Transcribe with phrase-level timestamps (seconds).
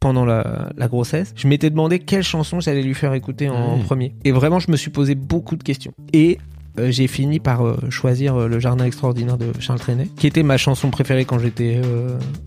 [0.00, 4.14] Pendant la, la grossesse, je m'étais demandé quelle chanson j'allais lui faire écouter en premier.
[4.24, 5.92] Et vraiment, je me suis posé beaucoup de questions.
[6.12, 6.38] Et
[6.78, 10.42] euh, j'ai fini par euh, choisir euh, Le Jardin extraordinaire de Charles Trenet, qui était
[10.42, 11.80] ma chanson préférée quand j'étais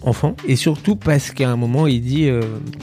[0.02, 0.35] enfant.
[0.48, 2.30] Et surtout parce qu'à un moment, il dit,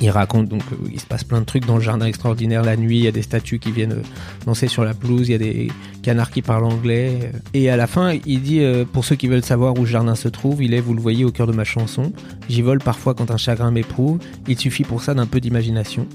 [0.00, 2.98] il raconte donc, il se passe plein de trucs dans le Jardin extraordinaire la nuit.
[2.98, 4.02] Il y a des statues qui viennent
[4.46, 5.68] danser sur la pelouse, il y a des
[6.02, 7.32] canards qui parlent anglais.
[7.54, 8.62] Et à la fin, il dit,
[8.92, 11.24] pour ceux qui veulent savoir où le jardin se trouve, il est, vous le voyez,
[11.24, 12.12] au cœur de ma chanson.
[12.48, 14.18] J'y vole parfois quand un chagrin m'éprouve.
[14.46, 16.06] Il suffit pour ça d'un peu d'imagination.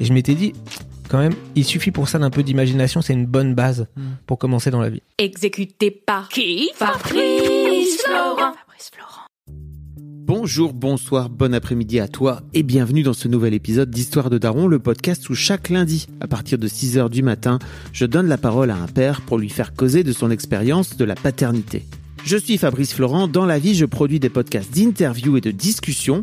[0.00, 0.52] Et je m'étais dit,
[1.10, 4.02] quand même, il suffit pour ça d'un peu d'imagination, c'est une bonne base Hmm.
[4.26, 5.02] pour commencer dans la vie.
[5.18, 8.52] Exécuté par qui Fabrice Florent.
[8.54, 9.26] Fabrice Florent.
[10.22, 14.68] Bonjour, bonsoir, bon après-midi à toi et bienvenue dans ce nouvel épisode d'Histoire de Daron,
[14.68, 17.58] le podcast où chaque lundi, à partir de 6h du matin,
[17.92, 21.04] je donne la parole à un père pour lui faire causer de son expérience de
[21.04, 21.84] la paternité.
[22.22, 26.22] Je suis Fabrice Florent, dans la vie je produis des podcasts d'interviews et de discussions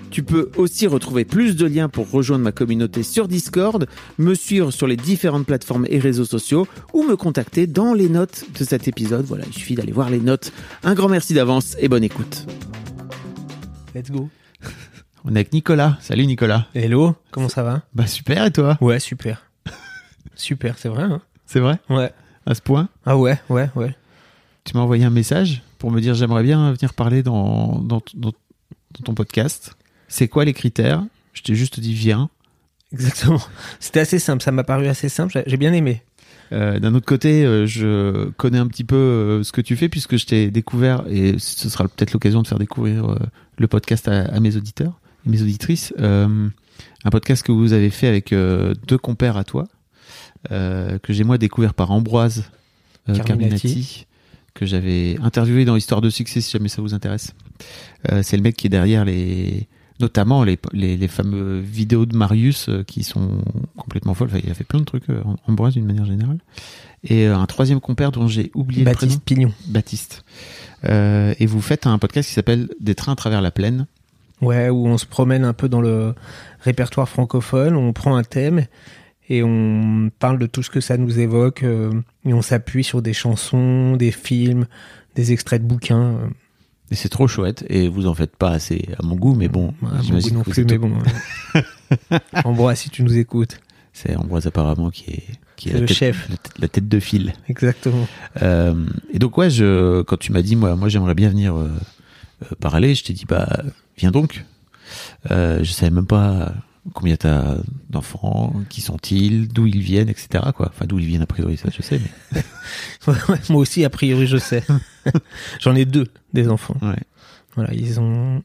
[0.11, 3.87] Tu peux aussi retrouver plus de liens pour rejoindre ma communauté sur Discord,
[4.17, 8.43] me suivre sur les différentes plateformes et réseaux sociaux ou me contacter dans les notes
[8.59, 9.25] de cet épisode.
[9.25, 10.51] Voilà, il suffit d'aller voir les notes.
[10.83, 12.45] Un grand merci d'avance et bonne écoute.
[13.95, 14.29] Let's go.
[15.23, 15.97] On est avec Nicolas.
[16.01, 16.67] Salut Nicolas.
[16.75, 17.83] Hello, comment ça va?
[17.93, 18.77] Bah super et toi?
[18.81, 19.49] Ouais, super.
[20.35, 21.79] super, c'est vrai, hein C'est vrai?
[21.89, 22.11] Ouais.
[22.45, 22.89] À ce point?
[23.05, 23.95] Ah ouais, ouais, ouais.
[24.65, 28.31] Tu m'as envoyé un message pour me dire j'aimerais bien venir parler dans, dans, dans-
[28.93, 29.75] dans ton podcast.
[30.11, 31.03] C'est quoi les critères?
[31.33, 32.29] Je t'ai juste dit viens.
[32.91, 33.41] Exactement.
[33.79, 36.03] C'était assez simple, ça m'a paru assez simple, j'ai- bien aimé.
[36.51, 39.87] Euh, D'un autre côté, euh, je connais un petit peu euh, ce que tu fais
[39.87, 43.15] puisque je t'ai découvert et ce sera peut-être l'occasion de faire découvrir
[43.57, 45.93] le podcast à, à mes auditeurs et mes auditrices.
[45.97, 49.69] Un podcast que vous avez fait avec deux compères à toi,
[50.49, 52.43] que j'ai moi découvert par Ambroise
[53.25, 54.05] Carminati.
[54.53, 57.33] Que j'avais interviewé dans Histoire de succès si jamais ça vous intéresse.
[58.23, 59.69] C'est le mec qui est derrière les
[60.01, 63.41] notamment les, les, les fameux vidéos de Marius euh, qui sont
[63.77, 64.29] complètement folles.
[64.31, 66.39] Enfin, il a fait plein de trucs, euh, Ambroise d'une manière générale.
[67.03, 69.13] Et euh, un troisième compère dont j'ai oublié le prénom.
[69.13, 69.53] Baptiste Pignon.
[69.67, 70.25] Baptiste.
[70.85, 73.87] Euh, et vous faites un podcast qui s'appelle Des trains à travers la plaine.
[74.41, 76.15] Ouais, où on se promène un peu dans le
[76.61, 78.65] répertoire francophone, on prend un thème
[79.29, 81.91] et on parle de tout ce que ça nous évoque euh,
[82.25, 84.65] et on s'appuie sur des chansons, des films,
[85.15, 86.17] des extraits de bouquins.
[86.91, 87.65] Et c'est trop chouette.
[87.69, 90.43] Et vous en faites pas assez à mon goût, mais bon, à mon goût non
[90.43, 90.91] plus, mais bon.
[92.43, 93.59] Ambroise, si tu nous écoutes.
[93.93, 95.23] C'est Ambroise apparemment qui est,
[95.57, 96.29] qui est la, le tête, chef.
[96.29, 97.33] la tête- la tête de fil.
[97.49, 98.07] Exactement.
[98.41, 101.69] Euh, et donc ouais, je, quand tu m'as dit moi, moi j'aimerais bien venir euh,
[102.43, 103.63] euh, parler, je t'ai dit bah
[103.97, 104.45] viens donc.
[105.29, 106.53] Euh, je savais même pas
[106.93, 107.57] combien t'as
[107.89, 110.45] d'enfants, qui sont-ils, d'où ils viennent, etc.
[110.55, 110.69] Quoi.
[110.69, 111.99] Enfin d'où ils viennent a priori, ça je sais.
[112.33, 112.43] Mais
[113.49, 114.63] Moi aussi, a priori, je sais.
[115.59, 116.75] J'en ai deux, des enfants.
[116.81, 116.95] ouais.
[117.55, 118.41] Voilà, ils ont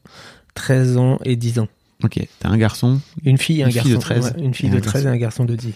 [0.53, 1.67] 13 ans et 10 ans.
[2.03, 2.19] Ok.
[2.39, 2.99] T'as un garçon.
[3.23, 3.93] Une fille et un Une fille garçon.
[3.95, 5.73] de 13 Ouais, une fille et de un 13 et un garçon de 10.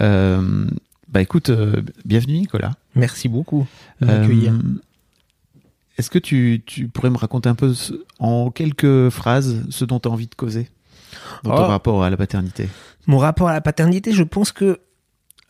[0.00, 0.66] Euh,
[1.10, 2.72] bah écoute, euh, bienvenue Nicolas.
[2.94, 3.66] Merci beaucoup
[4.00, 4.52] de Euh.
[5.98, 7.74] Est-ce que tu, tu pourrais me raconter un peu
[8.18, 10.68] en quelques phrases ce dont tu as envie de causer?
[11.44, 11.66] Dans ton Oh.
[11.66, 12.68] rapport à la paternité
[13.06, 14.80] Mon rapport à la paternité, je pense que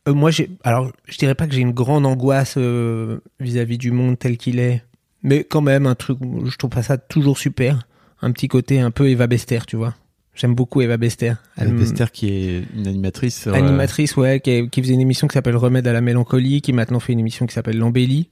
[0.08, 0.50] euh, moi, j'ai.
[0.64, 4.58] Alors, je dirais pas que j'ai une grande angoisse euh, vis-à-vis du monde tel qu'il
[4.58, 4.82] est,
[5.22, 7.86] mais quand même, un truc, je trouve pas ça toujours super.
[8.20, 9.94] Un petit côté un peu Eva Bester, tu vois.
[10.34, 11.34] J'aime beaucoup Eva Bester.
[11.56, 13.46] Elle me- Bester qui est une animatrice.
[13.46, 16.72] euh, Animatrice, ouais, qui, qui faisait une émission qui s'appelle Remède à la mélancolie, qui
[16.72, 18.30] maintenant fait une émission qui s'appelle L'embellie,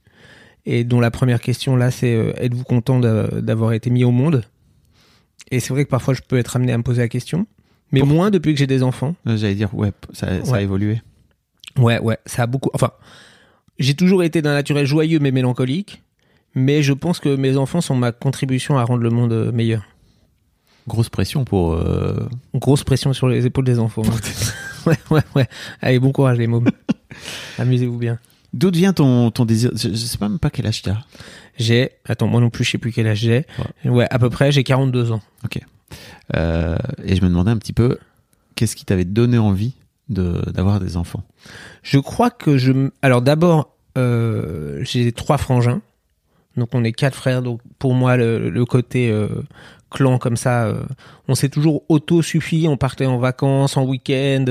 [0.65, 4.11] et dont la première question là, c'est euh, êtes-vous content d'a- d'avoir été mis au
[4.11, 4.43] monde?
[5.49, 7.45] Et c'est vrai que parfois je peux être amené à me poser la question,
[7.91, 9.15] mais moins depuis que j'ai des enfants.
[9.27, 11.01] euh, J'allais dire, ouais, ça, ça a évolué.
[11.77, 12.69] Ouais, ouais, ça a beaucoup.
[12.73, 12.91] Enfin,
[13.79, 16.01] j'ai toujours été d'un naturel joyeux mais mélancolique,
[16.55, 19.83] mais je pense que mes enfants sont ma contribution à rendre le monde euh, meilleur.
[20.87, 21.73] Grosse pression pour.
[21.73, 24.01] euh, Grosse pression sur les épaules des enfants.
[24.05, 24.17] hein.
[24.89, 25.47] ouais, ouais, ouais.
[25.81, 26.69] Allez, bon courage les mômes.
[27.59, 28.19] Amusez-vous bien.
[28.53, 29.71] D'où vient ton, ton désir?
[29.75, 30.97] Je, je sais même pas quel âge t'as.
[31.57, 33.45] J'ai, attends, moi non plus, je sais plus quel âge j'ai.
[33.85, 35.21] Ouais, à peu près, j'ai 42 ans.
[36.35, 37.97] Euh, et je me demandais un petit peu
[38.55, 39.73] qu'est-ce qui t'avait donné envie
[40.09, 41.23] de d'avoir des enfants?
[41.83, 42.89] Je crois que je.
[43.01, 45.81] Alors d'abord, euh, j'ai trois frangins.
[46.57, 47.41] Donc on est quatre frères.
[47.41, 49.27] Donc pour moi, le, le côté euh,
[49.89, 50.73] clan comme ça,
[51.27, 52.67] on s'est toujours auto-suffi.
[52.69, 54.45] On partait en vacances, en week-end.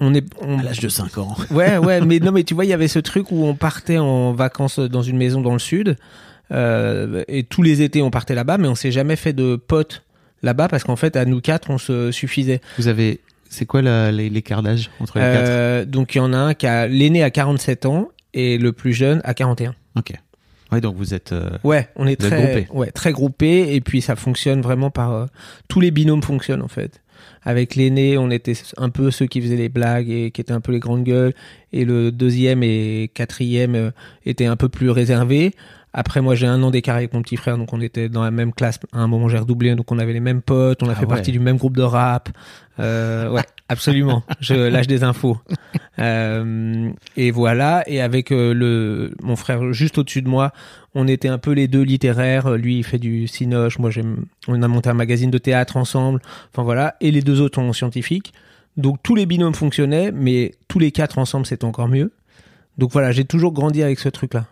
[0.00, 0.24] On est.
[0.40, 1.36] on- À l'âge de 5 ans.
[1.50, 3.98] Ouais, ouais, mais non, mais tu vois, il y avait ce truc où on partait
[3.98, 5.96] en vacances dans une maison dans le sud.
[6.50, 10.04] euh, et tous les étés, on partait là-bas, mais on s'est jamais fait de potes
[10.42, 12.60] là-bas parce qu'en fait, à nous quatre, on se suffisait.
[12.78, 13.80] Vous avez c'est quoi
[14.10, 15.44] l'écart d'âge entre les quatre?
[15.48, 18.72] Euh, donc il y en a un qui a l'aîné à 47 ans et le
[18.72, 19.74] plus jeune à 41.
[19.96, 20.12] Ok.
[20.70, 21.32] Ouais, donc vous êtes.
[21.32, 22.68] euh, Ouais, on est très groupés.
[22.72, 25.26] ouais, très groupés et puis ça fonctionne vraiment par euh,
[25.66, 27.00] tous les binômes fonctionnent en fait.
[27.42, 30.60] Avec l'aîné, on était un peu ceux qui faisaient les blagues et qui étaient un
[30.60, 31.34] peu les grandes gueules
[31.72, 33.90] et le deuxième et quatrième euh,
[34.24, 35.54] étaient un peu plus réservés.
[35.92, 38.30] Après moi j'ai un an d'écart avec mon petit frère donc on était dans la
[38.30, 38.78] même classe.
[38.92, 41.02] À un moment j'ai redoublé donc on avait les mêmes potes, on a Ah fait
[41.02, 41.06] ouais.
[41.08, 42.28] partie du même groupe de rap.
[42.78, 44.22] Euh, ouais, absolument.
[44.40, 45.38] Je lâche des infos.
[45.98, 47.82] Euh, et voilà.
[47.86, 50.52] Et avec euh, le mon frère juste au-dessus de moi,
[50.94, 52.50] on était un peu les deux littéraires.
[52.52, 53.78] Lui, il fait du cinoche.
[53.78, 54.24] Moi, j'aime.
[54.46, 56.20] On a monté un magazine de théâtre ensemble.
[56.52, 56.94] Enfin voilà.
[57.00, 58.32] Et les deux autres sont scientifiques.
[58.76, 62.12] Donc tous les binômes fonctionnaient, mais tous les quatre ensemble, c'était encore mieux.
[62.78, 64.46] Donc voilà, j'ai toujours grandi avec ce truc-là.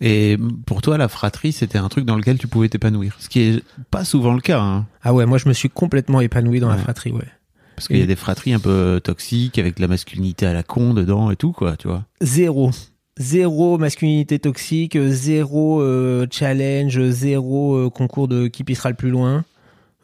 [0.00, 0.36] Et
[0.66, 3.16] pour toi, la fratrie, c'était un truc dans lequel tu pouvais t'épanouir.
[3.18, 4.86] Ce qui est pas souvent le cas, hein.
[5.02, 7.26] Ah ouais, moi je me suis complètement épanoui dans la fratrie, ouais.
[7.74, 10.64] Parce qu'il y a des fratries un peu toxiques, avec de la masculinité à la
[10.64, 12.04] con dedans et tout, quoi, tu vois.
[12.20, 12.70] Zéro.
[13.18, 19.44] Zéro masculinité toxique, zéro euh, challenge, zéro euh, concours de qui pissera le plus loin.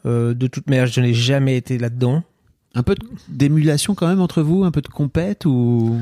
[0.07, 2.23] Euh, de toute manière, je n'ai jamais été là-dedans.
[2.75, 2.97] Un peu
[3.29, 5.97] d'émulation quand même entre vous, un peu de compète ou?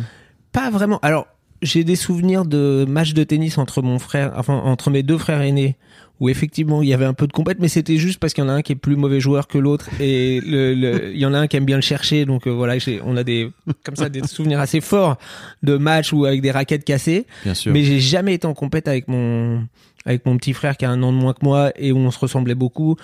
[0.52, 0.98] Pas vraiment.
[1.02, 1.26] Alors,
[1.62, 5.40] j'ai des souvenirs de matchs de tennis entre mon frère, enfin entre mes deux frères
[5.40, 5.76] aînés,
[6.20, 8.46] où effectivement il y avait un peu de compète, mais c'était juste parce qu'il y
[8.46, 11.26] en a un qui est plus mauvais joueur que l'autre et le, le- il y
[11.26, 12.24] en a un qui aime bien le chercher.
[12.26, 13.50] Donc euh, voilà, j'ai- on a des
[13.84, 15.16] comme ça des souvenirs assez forts
[15.62, 17.26] de matchs ou avec des raquettes cassées.
[17.44, 17.72] Bien sûr.
[17.72, 19.66] Mais j'ai jamais été en compète avec mon
[20.04, 22.10] avec mon petit frère qui a un an de moins que moi et où on
[22.10, 22.96] se ressemblait beaucoup.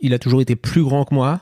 [0.00, 1.40] Il a toujours été plus grand que moi.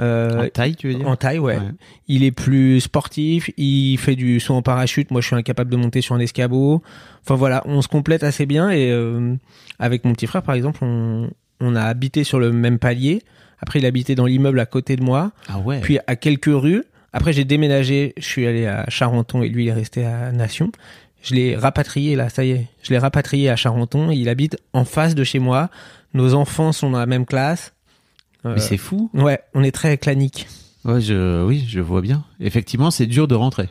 [0.00, 1.08] Euh, en taille, tu veux dire?
[1.08, 1.56] en taille, ouais.
[1.56, 1.62] Ouais.
[2.06, 5.10] Il est plus sportif, il fait du saut en parachute.
[5.10, 6.82] Moi, je suis incapable de monter sur un escabeau.
[7.24, 8.70] Enfin voilà, on se complète assez bien.
[8.70, 9.34] Et euh,
[9.78, 11.30] avec mon petit frère, par exemple, on,
[11.60, 13.22] on a habité sur le même palier.
[13.60, 15.80] Après, il habitait dans l'immeuble à côté de moi, Ah ouais.
[15.80, 16.84] puis à quelques rues.
[17.12, 18.12] Après, j'ai déménagé.
[18.18, 20.70] Je suis allé à Charenton et lui, il est resté à Nation.
[21.22, 22.66] Je l'ai rapatrié là, ça y est.
[22.84, 24.10] Je l'ai rapatrié à Charenton.
[24.12, 25.70] Il habite en face de chez moi.
[26.14, 27.72] Nos enfants sont dans la même classe.
[28.44, 29.10] Euh, Mais c'est fou.
[29.14, 30.46] ouais, on est très clanique.
[30.84, 32.24] Ouais, je, oui, je vois bien.
[32.40, 33.68] Effectivement, c'est dur de rentrer.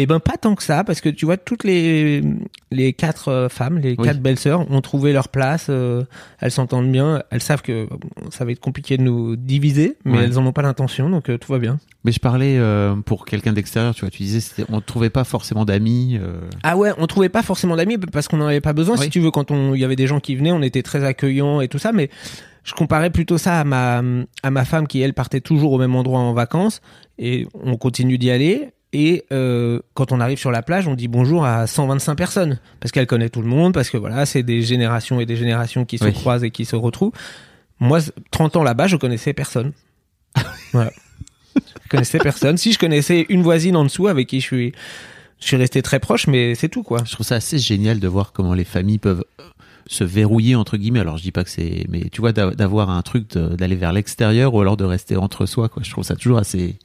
[0.00, 2.22] Eh ben pas tant que ça, parce que tu vois toutes les
[2.70, 4.04] les quatre euh, femmes, les Oui.
[4.04, 5.66] quatre belles sœurs ont trouvé leur place.
[5.70, 6.04] euh,
[6.40, 7.20] elles s'entendent bien.
[7.30, 7.98] Elles savent que bon,
[8.30, 10.24] ça va être compliqué de nous diviser, mais Ouais.
[10.24, 11.80] elles en ont pas l'intention, donc euh, tout va bien.
[12.04, 15.24] Mais je parlais euh, pour quelqu'un d'extérieur, tu vois, tu disais, on ne trouvait pas
[15.24, 16.16] forcément d'amis.
[16.62, 18.94] Ah ouais, on trouvait pas forcément d'amis parce qu'on n'en avait pas besoin.
[18.96, 19.04] Oui.
[19.04, 21.60] Si tu veux, quand il y avait des gens qui venaient, on était très accueillants
[21.60, 22.08] et tout ça, mais
[22.68, 24.02] je comparais plutôt ça à ma
[24.42, 26.82] à ma femme qui elle partait toujours au même endroit en vacances
[27.18, 28.68] et on continue d'y aller.
[28.92, 32.92] Et euh, quand on arrive sur la plage, on dit bonjour à 125 personnes parce
[32.92, 35.98] qu'elle connaît tout le monde, parce que voilà, c'est des générations et des générations qui
[35.98, 36.12] se Oui.
[36.12, 37.12] croisent et qui se retrouvent.
[37.80, 39.72] Moi, 30 ans là-bas, je connaissais personne.
[40.72, 40.90] voilà.
[41.54, 42.56] Je connaissais personne.
[42.56, 44.72] Si je connaissais une voisine en dessous avec qui je suis,
[45.40, 47.00] je suis resté très proche, mais c'est tout quoi.
[47.06, 49.24] Je trouve ça assez génial de voir comment les familles peuvent
[49.88, 51.00] se verrouiller entre guillemets.
[51.00, 53.92] Alors je dis pas que c'est, mais tu vois d'a- d'avoir un truc d'aller vers
[53.92, 55.68] l'extérieur ou alors de rester entre soi.
[55.68, 55.82] Quoi.
[55.82, 56.76] Je trouve ça toujours assez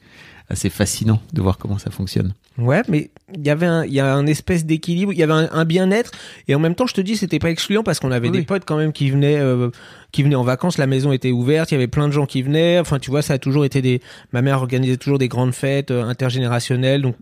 [0.50, 2.34] assez fascinant de voir comment ça fonctionne.
[2.58, 5.32] Ouais, mais il y avait un, il y a un espèce d'équilibre, il y avait
[5.32, 6.10] un, un bien-être,
[6.48, 8.44] et en même temps, je te dis, c'était pas excluant parce qu'on avait Oui, des
[8.44, 9.70] potes quand même qui venaient, euh,
[10.14, 12.40] qui venaient en vacances, la maison était ouverte, il y avait plein de gens qui
[12.42, 12.78] venaient.
[12.78, 14.00] Enfin, tu vois, ça a toujours été des,
[14.32, 17.16] ma mère organisait toujours des grandes fêtes euh, intergénérationnelles, donc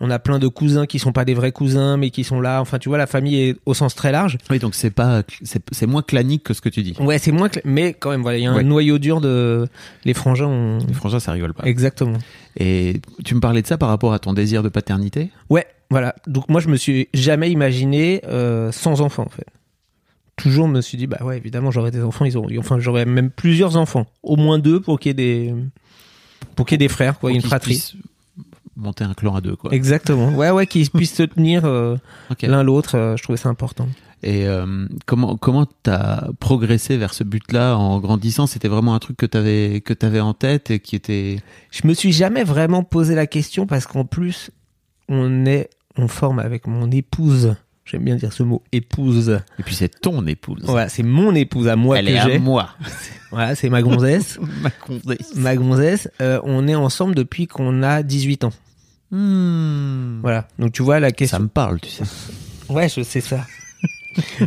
[0.00, 2.60] on a plein de cousins qui sont pas des vrais cousins, mais qui sont là.
[2.60, 4.38] Enfin, tu vois, la famille est au sens très large.
[4.48, 6.94] Oui, donc c'est pas, c'est c'est moins clanique que ce que tu dis.
[7.00, 8.62] Ouais, c'est moins, mais quand même, voilà, il y a un Ouais.
[8.64, 9.66] noyau dur de,
[10.04, 11.64] les frangins ont, Les frangins, ça rigole pas.
[11.64, 12.18] exactement.
[12.56, 15.30] Et tu me parlais de ça par rapport à ton désir de paternité?
[15.50, 16.14] Ouais, voilà.
[16.26, 19.46] Donc moi, je me suis jamais imaginé euh, sans enfant, en fait.
[20.38, 22.24] Toujours me suis dit, bah ouais, évidemment, j'aurais des enfants.
[22.24, 25.54] Ils ont, enfin, j'aurais même plusieurs enfants, au moins deux pour qu'il y ait des,
[26.56, 27.94] pour qu'il y ait des frères, quoi, pour une fratrie.
[28.76, 29.72] Monter un clan à deux, quoi.
[29.74, 30.30] Exactement.
[30.30, 31.96] Ouais, ouais, qu'ils puissent se tenir euh,
[32.42, 32.96] l'un l'autre.
[32.96, 33.88] euh, je trouvais ça important.
[34.22, 38.46] Et euh, comment comment t'as progressé vers ce but-là en grandissant?
[38.46, 41.40] C'était vraiment un truc que t'avais que t'avais en tête et qui était
[41.70, 44.50] Je me suis jamais vraiment posé la question parce qu'en plus,
[45.08, 47.56] on est, on forme avec mon épouse.
[47.90, 49.40] J'aime bien dire ce mot épouse.
[49.58, 50.60] Et puis c'est ton épouse.
[50.64, 52.70] Voilà, c'est mon épouse à moi Elle que est à moi.
[53.30, 54.38] Voilà, c'est ma gonzesse.
[54.62, 55.34] Ma condesse.
[55.36, 56.08] ma gonzesse.
[56.22, 58.52] Euh, on est ensemble depuis qu'on a 18 ans.
[59.10, 60.20] Hmm.
[60.22, 60.48] Voilà.
[60.58, 61.36] Donc tu vois la question.
[61.36, 62.04] Ça me parle, tu sais.
[62.70, 63.46] Ouais, je sais ça.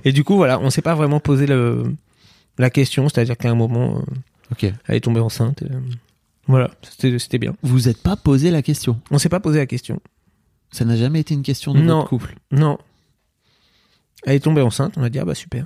[0.05, 1.95] Et du coup, voilà, on s'est pas vraiment posé le,
[2.59, 4.03] la question, c'est-à-dire qu'à un moment,
[4.61, 5.63] euh, elle est tombée enceinte.
[5.63, 5.79] et, euh,
[6.47, 6.69] voilà,
[7.17, 7.55] c'était bien.
[7.63, 8.99] Vous êtes pas posé la question.
[9.09, 9.99] On s'est pas posé la question.
[10.71, 11.97] Ça n'a jamais été une question de Non.
[11.99, 12.35] votre couple.
[12.51, 12.77] Non.
[14.25, 15.65] Elle est tombée enceinte, on a dit, ah bah super.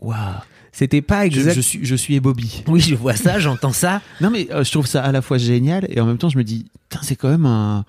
[0.00, 0.16] Waouh.
[0.72, 1.54] C'était pas exact.
[1.54, 2.64] je suis, je suis Bobby.
[2.68, 4.02] Oui, je vois ça, j'entends ça.
[4.20, 6.36] Non mais euh, je trouve ça à la fois génial et en même temps je
[6.36, 6.66] me dis,
[7.02, 7.84] c'est quand même un,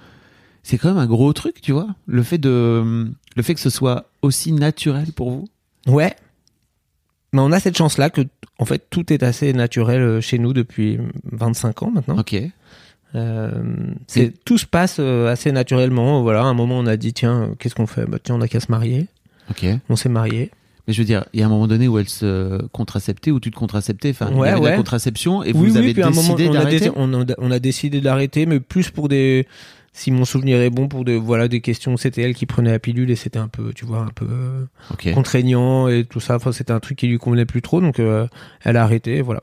[0.65, 1.87] c'est quand même un gros truc, tu vois.
[2.07, 5.47] Le fait de, le fait que ce soit aussi naturel pour vous.
[5.87, 6.15] Ouais.
[7.33, 8.21] Mais on a cette chance-là que,
[8.59, 10.97] en fait, tout est assez naturel euh, chez nous depuis
[11.31, 12.17] 25 ans maintenant.
[12.17, 12.35] Ok.
[13.13, 13.51] Euh,
[14.07, 16.21] c'est, tout se passe euh, assez naturellement.
[16.21, 18.05] Voilà, à un moment, on a dit, tiens, euh, qu'est-ce qu'on fait?
[18.05, 19.07] Bah, tiens, on a qu'à se marier.
[19.49, 19.65] Ok.
[19.89, 20.51] On s'est marié.
[20.87, 23.39] Mais je veux dire, il y a un moment donné où elle se contraceptait, où
[23.39, 24.77] tu te contraceptais, enfin, il y Ouais, avait de la ouais.
[24.77, 26.91] contraception et oui, vous oui, avez puis à un moment, décidé on a, d'arrêter.
[26.95, 29.47] on, a, on a décidé d'arrêter, mais plus pour des.
[29.93, 32.79] Si mon souvenir est bon, pour des, voilà, des questions, c'était elle qui prenait la
[32.79, 34.27] pilule et c'était un peu, tu vois, un peu
[35.13, 36.35] contraignant et tout ça.
[36.35, 38.27] Enfin, c'était un truc qui lui convenait plus trop, donc euh,
[38.63, 39.41] elle a arrêté, voilà.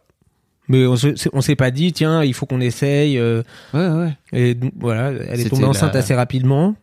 [0.72, 3.18] Mais on se- on s'est pas dit, tiens, il faut qu'on essaye.
[3.18, 3.42] euh,
[3.74, 4.16] Ouais, ouais.
[4.32, 6.74] et donc, voilà, elle est tombée enceinte la- assez rapidement.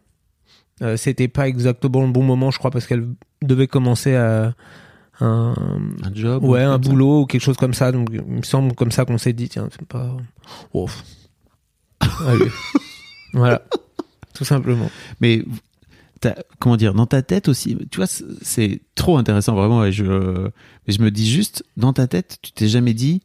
[0.81, 3.08] Euh, c'était pas exactement le bon moment, je crois, parce qu'elle
[3.41, 4.53] devait commencer à
[5.22, 5.53] un,
[6.03, 6.43] Un job.
[6.43, 6.77] ouais, ou un ça.
[6.77, 7.91] boulot ou quelque chose comme ça.
[7.91, 10.15] Donc, il me semble comme ça qu'on s'est dit, tiens, c'est pas.
[10.74, 10.88] Oh.
[12.27, 12.46] Allez.
[13.34, 13.62] voilà.
[14.34, 14.89] Tout simplement.
[15.19, 15.43] Mais
[16.60, 19.84] comment dire, dans ta tête aussi, tu vois, c'est- trop intéressant vraiment.
[19.84, 23.22] Et je, mais je me dis juste, dans ta tête, tu t'es jamais dit,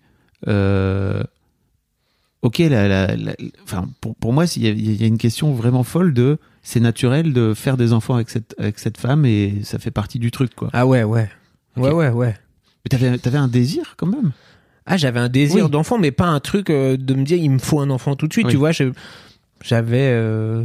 [2.42, 5.18] ok, la, la, la- enfin, pour, pour moi, il y, a- il y a une
[5.18, 9.24] question vraiment folle de, c'est naturel de faire des enfants avec cette, avec cette femme
[9.24, 10.68] et ça fait partie du truc, quoi.
[10.72, 11.30] Ah ouais, ouais.
[11.76, 11.84] Ok.
[11.84, 12.34] Ouais, ouais, ouais.
[12.84, 14.32] Mais t'avais, t'avais un désir quand même?
[14.86, 15.70] Ah, j'avais un désir Oui.
[15.70, 18.28] d'enfant, mais pas un truc euh, de me dire il me faut un enfant tout
[18.28, 18.46] de suite.
[18.46, 18.52] Oui.
[18.52, 18.92] Tu vois, je-
[19.62, 20.62] j'avais euh,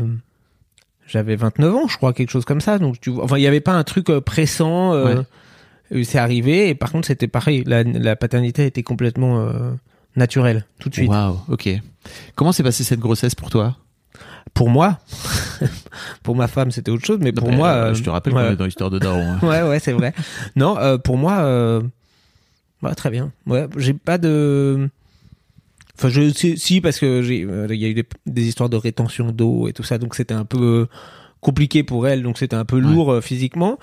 [1.07, 2.77] j'avais 29 ans, je crois, quelque chose comme ça.
[2.79, 4.91] Donc tu vois, enfin, il y avait pas un truc euh, pressant.
[4.93, 5.23] euh, euh,
[6.03, 7.63] C'est arrivé, et par contre, c'était pareil.
[7.65, 9.71] La, la paternité était complètement euh,
[10.15, 11.09] naturelle tout de suite.
[11.09, 11.69] Waouh, ok.
[12.35, 13.77] Comment s'est passée cette grossesse pour toi?
[14.53, 14.99] Pour moi,
[16.23, 18.33] pour ma femme, c'était autre chose, mais pour mais, moi, euh, euh, je te rappelle
[18.33, 18.45] ouais.
[18.47, 19.21] qu'on est dans l'histoire de Daron.
[19.21, 19.39] hein.
[19.43, 20.13] ouais, ouais, c'est vrai.
[20.55, 21.81] non, euh, pour moi, euh,
[22.81, 23.31] bah, très bien.
[23.45, 24.89] Ouais, j'ai pas de.
[25.97, 28.69] Enfin, je si, si, parce que j'ai, euh, il y a eu des, des histoires
[28.69, 30.85] de rétention d'eau et tout ça, donc c'était un peu euh,
[31.41, 33.77] compliqué pour elle, donc c'était un peu lourd euh, physiquement.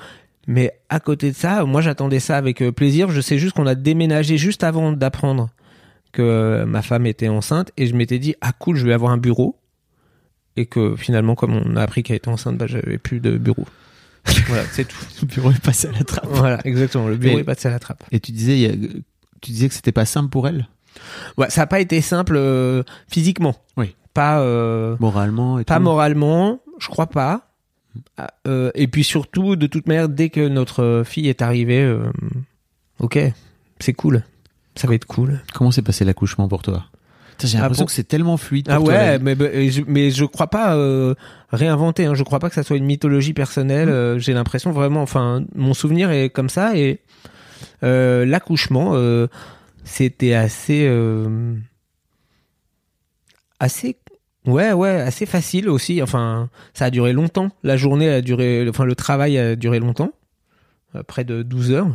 [0.46, 3.10] Mais à côté de ça, moi j'attendais ça avec euh, plaisir.
[3.10, 5.48] Je sais juste qu'on a déménagé juste avant d'apprendre
[6.12, 9.18] que ma femme était enceinte et je m'étais dit ah cool, je vais avoir un
[9.18, 9.56] bureau.
[10.58, 13.66] Et que finalement, comme on a appris qu'elle était enceinte, bah, j'avais plus de bureau.
[14.46, 14.96] voilà, c'est tout.
[15.20, 16.26] Le bureau est passé à la trappe.
[16.30, 17.08] Voilà, exactement.
[17.08, 18.02] Le bureau Mais- est passé à la trappe.
[18.10, 18.72] Et tu disais,
[19.42, 20.66] tu disais que c'était pas simple pour elle,
[21.36, 23.54] Ouais, ça n'a pas été simple euh, physiquement.
[23.76, 23.94] Oui.
[24.14, 25.82] Pas, euh, moralement et pas tout.
[25.82, 27.45] moralement, je crois pas.
[28.16, 32.04] Ah, euh, et puis surtout, de toute manière, dès que notre fille est arrivée, euh,
[33.00, 33.18] ok,
[33.80, 34.24] c'est cool.
[34.74, 35.40] Ça va être cool.
[35.54, 36.84] Comment s'est passé l'accouchement pour toi?
[37.42, 38.66] J'ai Ah, l'impression pour- que c'est tellement fluide.
[38.70, 41.14] Ah toi, ouais, mais, mais je, mais je crois pas euh,
[41.50, 42.06] réinventer.
[42.06, 42.14] Hein.
[42.14, 43.88] Je crois pas que ça soit une mythologie personnelle.
[43.90, 46.76] Euh, J'ai l'impression vraiment, enfin, mon souvenir est comme ça.
[46.78, 47.00] Et
[47.82, 48.94] l'accouchement,
[49.84, 50.88] c'était assez,
[53.60, 53.96] assez,
[54.46, 56.02] ouais, ouais, assez facile aussi.
[56.02, 57.48] Enfin, ça a duré longtemps.
[57.62, 60.12] La journée a duré, enfin, le travail a duré longtemps,
[60.94, 61.88] euh, près de 12 heures.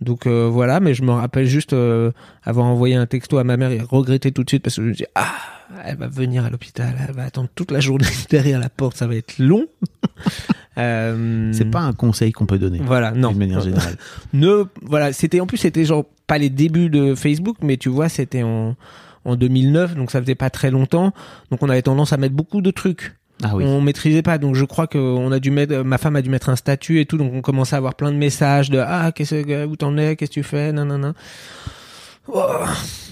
[0.00, 2.10] Donc euh, voilà, mais je me rappelle juste euh,
[2.42, 4.88] avoir envoyé un texto à ma mère et regretter tout de suite parce que je
[4.88, 5.32] me dis ah
[5.84, 9.06] elle va venir à l'hôpital, elle va attendre toute la journée derrière la porte, ça
[9.06, 9.66] va être long.
[10.78, 12.80] Euh, C'est pas un conseil qu'on peut donner.
[12.82, 13.98] voilà non D'une manière générale.
[14.32, 18.08] ne voilà c'était en plus c'était genre pas les débuts de Facebook mais tu vois
[18.08, 18.74] c'était en
[19.24, 21.12] en 2009 donc ça faisait pas très longtemps.
[21.50, 23.14] Donc on avait tendance à mettre beaucoup de trucs.
[23.44, 23.64] Ah oui.
[23.64, 26.30] on maîtrisait pas donc je crois que on a dû mettre ma femme a dû
[26.30, 29.10] mettre un statut et tout donc on commençait à avoir plein de messages de ah
[29.10, 31.12] qu'est-ce que où t'en es qu'est-ce que tu fais non non non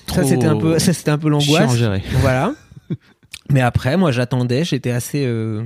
[0.07, 1.77] ça c'était un peu ça c'était un peu l'angoisse.
[2.21, 2.55] Voilà.
[3.51, 5.65] Mais après moi j'attendais j'étais assez euh,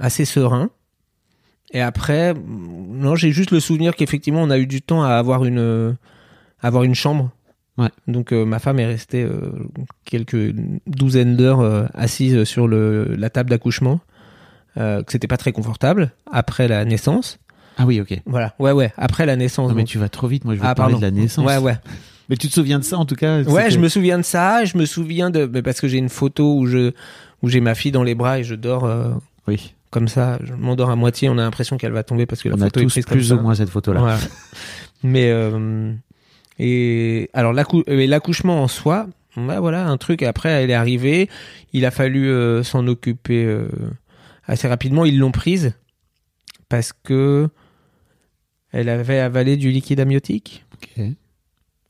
[0.00, 0.70] assez serein.
[1.72, 5.44] Et après non j'ai juste le souvenir qu'effectivement on a eu du temps à avoir
[5.44, 5.92] une euh,
[6.60, 7.30] avoir une chambre
[7.78, 7.88] Ouais.
[8.08, 9.52] donc euh, ma femme est restée euh,
[10.04, 10.52] quelques
[10.88, 14.00] douzaines d'heures euh, assise sur le, la table d'accouchement
[14.76, 17.38] que c'était pas très confortable après la naissance
[17.78, 18.20] Ah oui, ok.
[18.26, 20.44] voilà ouais ouais après la naissance Non, mais tu vas trop vite.
[20.44, 21.44] Moi, je veux ah parler pardon de la naissance.
[21.44, 21.76] ouais ouais
[22.28, 23.42] Mais tu te souviens de ça en tout cas?
[23.42, 24.64] Ouais, je me souviens de ça.
[24.66, 26.92] Je me souviens de mais parce que j'ai une photo où je
[27.42, 28.88] où j'ai ma fille dans les bras et je dors
[29.48, 29.74] Oui.
[29.90, 32.54] Comme ça, je m'endors à moitié, on a l'impression qu'elle va tomber parce que la
[32.56, 33.34] On a photo est tous prise comme plus ça.
[33.36, 34.18] ou moins cette photo-là.
[35.02, 35.32] Mais
[36.58, 40.22] et alors euh, l'accouchement en soi, bah voilà un truc.
[40.22, 41.28] Après, elle est arrivée,
[41.72, 43.68] il a fallu euh, s'en occuper euh,
[44.46, 45.04] assez rapidement.
[45.04, 45.74] Ils l'ont prise
[46.68, 47.48] parce que
[48.72, 50.64] elle avait avalé du liquide amniotique.
[50.74, 51.04] Ok.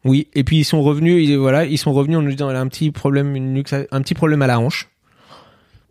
[0.05, 2.57] Oui, et puis ils sont revenus, ils, voilà, ils sont revenus en nous disant elle
[2.57, 4.89] a un petit problème, une un petit problème à la hanche.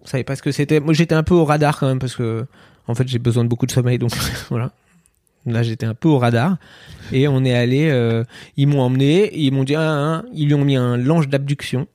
[0.01, 0.79] On savait pas ce que c'était.
[0.79, 2.45] Moi, j'étais un peu au radar quand même parce que,
[2.87, 4.11] en fait, j'ai besoin de beaucoup de sommeil, donc
[4.49, 4.71] voilà.
[5.47, 6.57] Là, j'étais un peu au radar
[7.11, 7.89] et on est allé.
[7.89, 8.23] euh,
[8.57, 11.87] ils m'ont emmené, ils m'ont dit, ah, ah, ils lui ont mis un lange d'abduction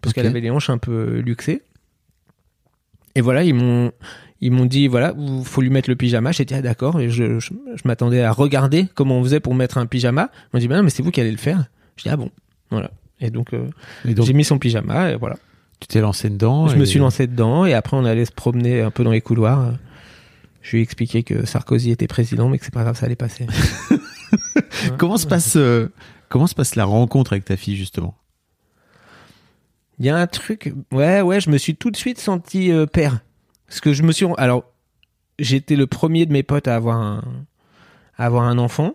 [0.00, 1.62] parce qu'elle avait les hanches un peu luxées.
[3.16, 3.90] Et voilà, ils m'ont,
[4.40, 6.32] ils m'ont dit, voilà, il faut lui mettre le pyjama.
[6.32, 9.78] J'étais ah, d'accord et je, je, je m'attendais à regarder comment on faisait pour mettre
[9.78, 10.30] un pyjama.
[10.32, 11.64] Ils m'ont dit, bah non, mais c'est vous qui allez le faire.
[11.96, 12.30] Je dis, ah bon,
[12.70, 12.92] voilà.
[13.20, 13.66] Et donc, euh,
[14.04, 15.36] donc, j'ai mis son pyjama et voilà.
[15.80, 16.68] tu t'es lancé dedans.
[16.68, 19.20] Je me suis lancé dedans et après on allait se promener un peu dans les
[19.20, 19.74] couloirs.
[20.62, 23.16] Je lui ai expliqué que Sarkozy était président, mais que c'est pas grave, ça allait
[23.16, 23.46] passer.
[24.98, 25.88] Comment se passe, euh,
[26.28, 28.14] comment se passe la rencontre avec ta fille, justement?
[29.98, 32.86] Il y a un truc, ouais, ouais, je me suis tout de suite senti euh,
[32.86, 33.20] père,
[33.66, 34.64] parce que je me suis, alors,
[35.38, 37.22] j'étais le premier de mes potes à avoir un,
[38.16, 38.94] à avoir un enfant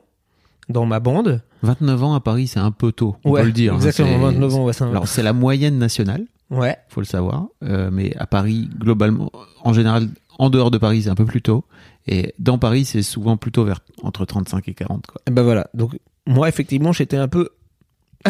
[0.70, 1.44] dans ma bande.
[1.62, 3.74] 29 ans à Paris, c'est un peu tôt, on ouais, peut le dire.
[3.74, 7.02] hein, exactement, c'est- 29 ans, ouais, c'est un- Alors, c'est la moyenne nationale, ouais, faut
[7.02, 7.48] le savoir.
[7.64, 9.32] euh, mais à Paris, globalement,
[9.64, 11.66] en général, en dehors de Paris, c'est un peu plus tôt.
[12.08, 15.08] Et dans Paris, c'est souvent plutôt vers entre 35 et 40.
[15.08, 15.22] Quoi.
[15.28, 15.68] Et ben voilà.
[15.74, 17.50] Donc moi effectivement j'étais un peu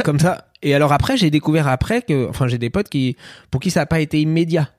[0.04, 0.50] comme ça.
[0.62, 3.16] Et alors après j'ai découvert après que, enfin j'ai des potes qui
[3.52, 4.70] pour qui ça n'a pas été immédiat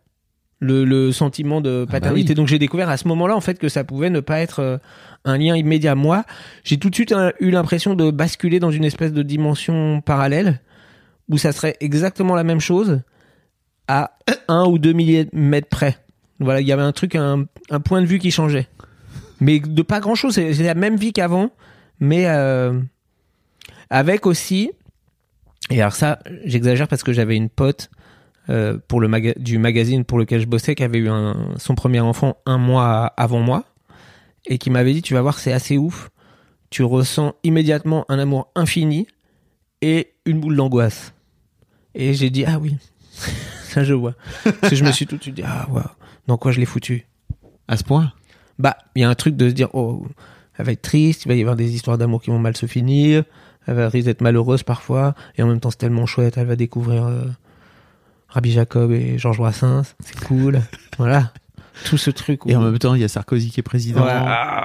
[0.59, 2.31] le, le sentiment de bah paternité.
[2.31, 2.35] oui.
[2.35, 4.79] Donc j'ai découvert à ce moment-là en fait que ça pouvait ne pas être euh,
[5.25, 5.95] un lien immédiat.
[5.95, 6.25] Moi
[6.65, 10.61] j'ai tout de suite euh, eu l'impression de basculer dans une espèce de dimension parallèle
[11.29, 13.01] où ça serait exactement la même chose
[13.89, 14.13] à
[14.49, 15.99] un ou deux millimètres près.
[16.41, 18.69] Voilà, il y avait un truc, un, un point de vue qui changeait.
[19.41, 21.51] Mais de pas grand chose, c'est la même vie qu'avant,
[22.01, 22.81] mais euh,
[23.91, 24.71] avec aussi,
[25.71, 27.91] et alors ça, j'exagère parce que j'avais une pote
[28.49, 31.09] euh, pour le du magazine pour lequel je bossais qui avait eu
[31.57, 33.65] son premier enfant un mois avant moi
[34.47, 36.11] et qui m'avait dit tu vas voir c'est assez ouf,
[36.71, 39.09] tu ressens immédiatement un amour infini
[39.83, 41.13] et une boule d'angoisse.
[41.95, 42.77] Et j'ai dit ah oui,
[43.65, 44.15] ça je vois.
[44.71, 45.85] Je me suis tout de suite dit ah waouh,
[46.27, 47.07] dans quoi je l'ai foutu?
[47.69, 48.13] À ce point?
[48.59, 50.07] Bah, il y a un truc de se dire, oh,
[50.57, 52.67] elle va être triste, il va y avoir des histoires d'amour qui vont mal se
[52.67, 53.25] finir,
[53.67, 56.57] elle va risque d'être malheureuse parfois, et en même temps c'est tellement chouette, elle va
[56.57, 57.25] découvrir euh,
[58.29, 60.61] Rabbi Jacob et Georges Brassens, c'est cool,
[60.99, 61.33] voilà,
[61.85, 62.47] tout ce truc.
[62.47, 62.51] Où...
[62.51, 64.01] Et en même temps, il y a Sarkozy qui est président.
[64.01, 64.65] Voilà.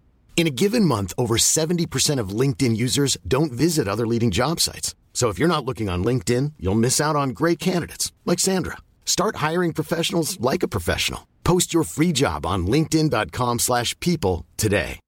[0.41, 4.95] In a given month, over 70% of LinkedIn users don't visit other leading job sites.
[5.13, 8.77] So if you're not looking on LinkedIn, you'll miss out on great candidates like Sandra.
[9.05, 11.27] Start hiring professionals like a professional.
[11.43, 14.99] Post your free job on linkedin.com/people slash people today.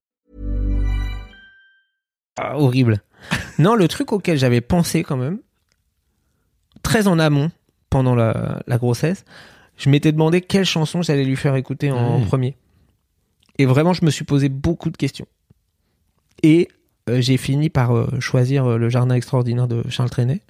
[2.40, 3.02] Ah, horrible.
[3.58, 5.40] non, le truc auquel j'avais pensé quand même,
[6.84, 7.50] très en amont,
[7.90, 9.24] pendant la, la grossesse,
[9.78, 12.26] je m'étais demandé quelle chanson j'allais lui faire écouter en Ouais.
[12.28, 12.56] premier.
[13.58, 15.28] Et vraiment, je me suis posé beaucoup de questions.
[16.42, 16.68] Et
[17.10, 20.42] euh, j'ai fini par euh, choisir euh, Le Jardin extraordinaire de Charles Trenet,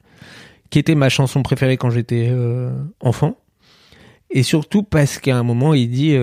[0.70, 2.34] qui était ma chanson préférée quand j'étais
[3.00, 3.38] enfant.
[4.32, 6.18] Et surtout parce qu'à un moment, il dit...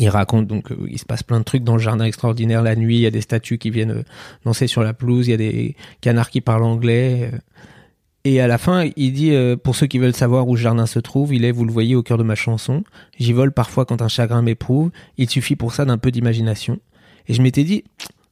[0.00, 2.96] il raconte donc il se passe plein de trucs dans le jardin extraordinaire la nuit,
[2.96, 4.02] il y a des statues qui viennent
[4.44, 7.30] danser sur la pelouse, il y a des canards qui parlent anglais.
[8.28, 10.86] Et à la fin, il dit euh, pour ceux qui veulent savoir où le jardin
[10.86, 12.82] se trouve, il est, vous le voyez, au cœur de ma chanson.
[13.20, 14.90] J'y vole parfois quand un chagrin m'éprouve.
[15.16, 16.80] Il suffit pour ça d'un peu d'imagination.
[17.28, 17.84] Et je m'étais dit,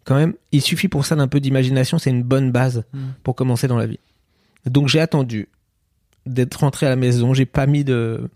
[0.04, 2.82] quand même, il suffit pour ça d'un peu d'imagination, c'est une bonne base
[3.22, 4.00] pour commencer dans la vie.
[4.66, 5.48] Donc j'ai attendu
[6.26, 8.28] d'être rentré à la maison, j'ai pas mis de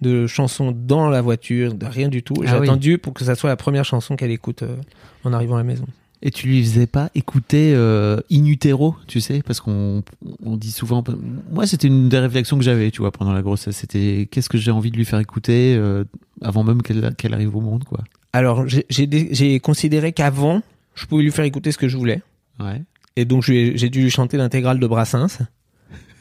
[0.00, 2.34] de chansons dans la voiture, de rien du tout.
[2.42, 2.68] J'ai Ah oui.
[2.68, 4.76] attendu pour que ça soit la première chanson qu'elle écoute euh,
[5.24, 5.86] en arrivant à la maison.
[6.26, 10.02] Et tu lui faisais pas écouter euh, in utero, tu sais, parce qu'on
[10.42, 11.04] on dit souvent.
[11.52, 13.76] Moi, c'était une des réflexions que j'avais, tu vois, pendant la grossesse.
[13.76, 16.04] C'était qu'est-ce que j'ai envie de lui faire écouter euh,
[16.40, 18.00] avant même qu'elle qu'elle arrive au monde, quoi.
[18.32, 20.62] Alors, j'ai- j'ai dé- j'ai considéré qu'avant,
[20.94, 22.22] je pouvais lui faire écouter ce que je voulais.
[22.58, 22.80] Ouais.
[23.16, 25.38] Et donc, j'ai dû lui chanter l'intégrale de Brassens,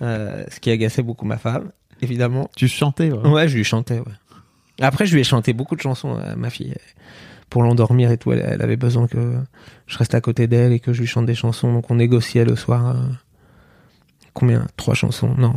[0.02, 2.50] euh, ce qui agaçait beaucoup ma femme, évidemment.
[2.58, 3.28] Tu chantais, ouais.
[3.30, 4.13] Ouais, je lui chantais, ouais.
[4.82, 6.74] Après, je lui ai chanté beaucoup de chansons à ma fille.
[7.54, 9.36] Pour l'endormir et tout, elle, elle avait besoin que
[9.86, 11.72] je reste à côté d'elle et que je lui chante des chansons.
[11.72, 12.96] Donc, on négociait le soir.
[12.96, 13.04] euh,
[14.34, 14.66] combien?
[14.76, 15.36] Trois chansons?
[15.38, 15.54] Non,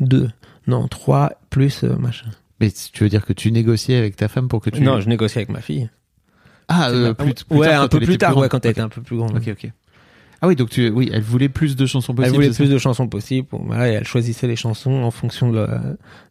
[0.00, 0.28] deux.
[0.66, 2.26] Non, trois, plus euh, machin.
[2.60, 4.82] Mais tu veux dire que tu négociais avec ta femme pour que tu.
[4.82, 5.88] Non, je négociais avec ma fille.
[6.68, 8.42] Ah, euh, plus, plus ouais, tard, un quand peu plus tard, grande.
[8.42, 9.34] ouais, quand elle était un peu plus grande.
[9.34, 9.72] Ok, ok.
[10.42, 12.36] Ah oui, donc tu, oui, elle voulait plus de chansons possibles.
[12.36, 13.48] Elle voulait plus de chansons possibles.
[13.50, 15.80] Bon, voilà, et elle choisissait les chansons en fonction de la,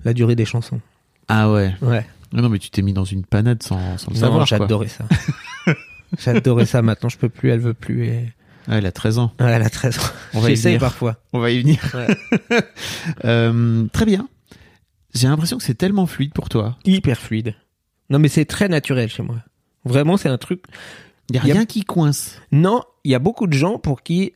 [0.05, 0.81] la durée des chansons.
[1.27, 1.73] Ah ouais.
[1.81, 2.05] Ouais.
[2.33, 4.45] Non, non, mais tu t'es mis dans une panade sans, sans le Non, savoir.
[4.45, 5.05] j'adorais ça.
[6.19, 6.81] j'adorais ça.
[6.81, 7.49] Maintenant, je peux plus.
[7.49, 8.05] Elle veut plus.
[8.07, 8.33] Et...
[8.67, 9.33] Ah, elle a 13 ans.
[9.39, 10.01] Ouais, elle a 13 ans.
[10.35, 10.79] On va y J'essaye venir.
[10.81, 11.17] parfois.
[11.33, 11.79] On va y venir.
[11.93, 12.61] Ouais.
[13.25, 14.27] Euh, très bien.
[15.15, 16.77] J'ai l'impression que c'est tellement fluide pour toi.
[16.85, 17.55] Hyper fluide.
[18.09, 19.37] Non, mais c'est très naturel chez moi.
[19.85, 20.63] Vraiment, c'est un truc.
[21.29, 22.39] Il y a Y a- rien qui coince.
[22.51, 24.33] Non, il y a beaucoup de gens pour qui.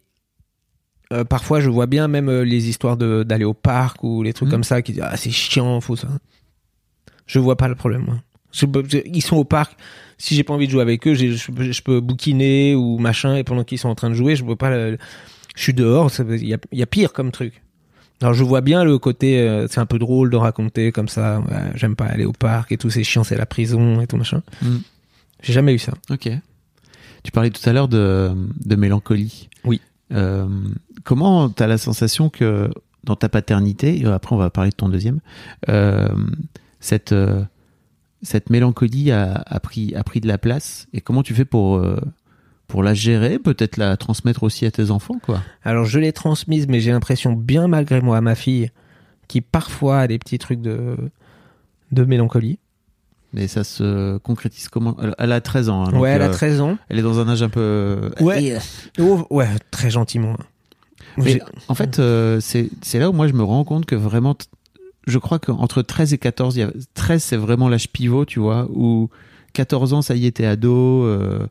[1.11, 4.47] euh, parfois, je vois bien même euh, les histoires d'aller au parc ou les trucs
[4.47, 4.51] Mhm.
[4.51, 6.07] comme ça qui disent Ah, c'est chiant, faut ça.
[7.25, 8.15] Je vois pas le problème, moi.
[8.51, 9.77] Je peux- je- ils sont au parc.
[10.17, 13.35] Si j'ai pas envie de jouer avec eux, je, peux- je peux bouquiner ou machin.
[13.35, 14.69] Et pendant qu'ils sont en train de jouer, je peux pas.
[14.69, 14.97] le-
[15.55, 16.11] je suis dehors.
[16.19, 17.61] Il y a, il y a pire comme truc.
[18.21, 21.39] Alors je vois bien le côté, euh, c'est un peu drôle de raconter comme ça.
[21.39, 24.15] ouais, J'aime pas aller au parc et tout, c'est chiant, c'est la prison et tout
[24.17, 24.41] machin.
[24.61, 24.81] Mhm.
[25.41, 25.93] J'ai jamais eu ça.
[26.09, 26.29] Ok.
[27.23, 28.31] Tu parlais tout à l'heure de,
[28.65, 29.49] de mélancolie.
[29.65, 29.81] Oui.
[30.13, 30.47] Euh,
[31.03, 32.69] comment t'as la sensation que
[33.03, 35.19] dans ta paternité, et après on va parler de ton deuxième,
[35.69, 36.07] euh,
[36.83, 37.41] cette, euh,
[38.21, 41.77] cette mélancolie a, a, pris, a pris de la place et comment tu fais pour,
[41.77, 41.99] euh,
[42.67, 45.41] pour la gérer, peut-être la transmettre aussi à tes enfants, quoi?
[45.63, 48.69] Alors je l'ai transmise, mais j'ai l'impression bien malgré moi à ma fille,
[49.27, 50.95] qui parfois a des petits trucs de
[51.91, 52.59] de mélancolie.
[53.33, 54.95] Mais ça se concrétise comment?
[55.17, 55.85] Elle, a 13 ans.
[55.87, 56.77] hein, ouais, elle a euh, 13 ans.
[56.89, 58.11] Elle est dans un âge un peu.
[58.19, 58.57] Ouais.
[58.99, 60.35] Oh, ouais, très gentiment.
[61.17, 62.69] Mais J'ai- en fait, euh, c'est
[62.99, 64.35] là où moi je me rends compte que vraiment,
[65.07, 68.39] je crois qu'entre 13 et 14, il y a, 13 c'est vraiment l'âge pivot, tu
[68.39, 69.09] vois, où
[69.53, 71.45] 14 ans ça y est, t'es ado, euh,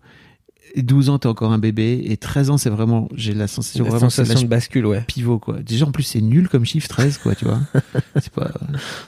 [0.75, 3.85] et 12 ans t'es encore un bébé, et 13 ans c'est vraiment, j'ai la sensation
[3.85, 5.03] la vraiment sensation l'âge de bascule, ouais.
[5.07, 5.61] pivot, quoi.
[5.61, 7.61] Déjà en plus c'est nul comme chiffre 13, quoi, tu vois.
[8.17, 8.51] c'est pas.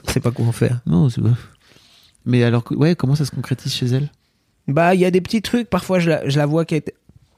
[0.07, 0.81] C'est pas quoi en faire.
[0.85, 1.33] Non, c'est pas.
[2.25, 4.09] Mais alors, ouais, comment ça se concrétise chez elle?
[4.67, 5.69] Bah, il y a des petits trucs.
[5.69, 6.93] Parfois, je la, je la vois qui est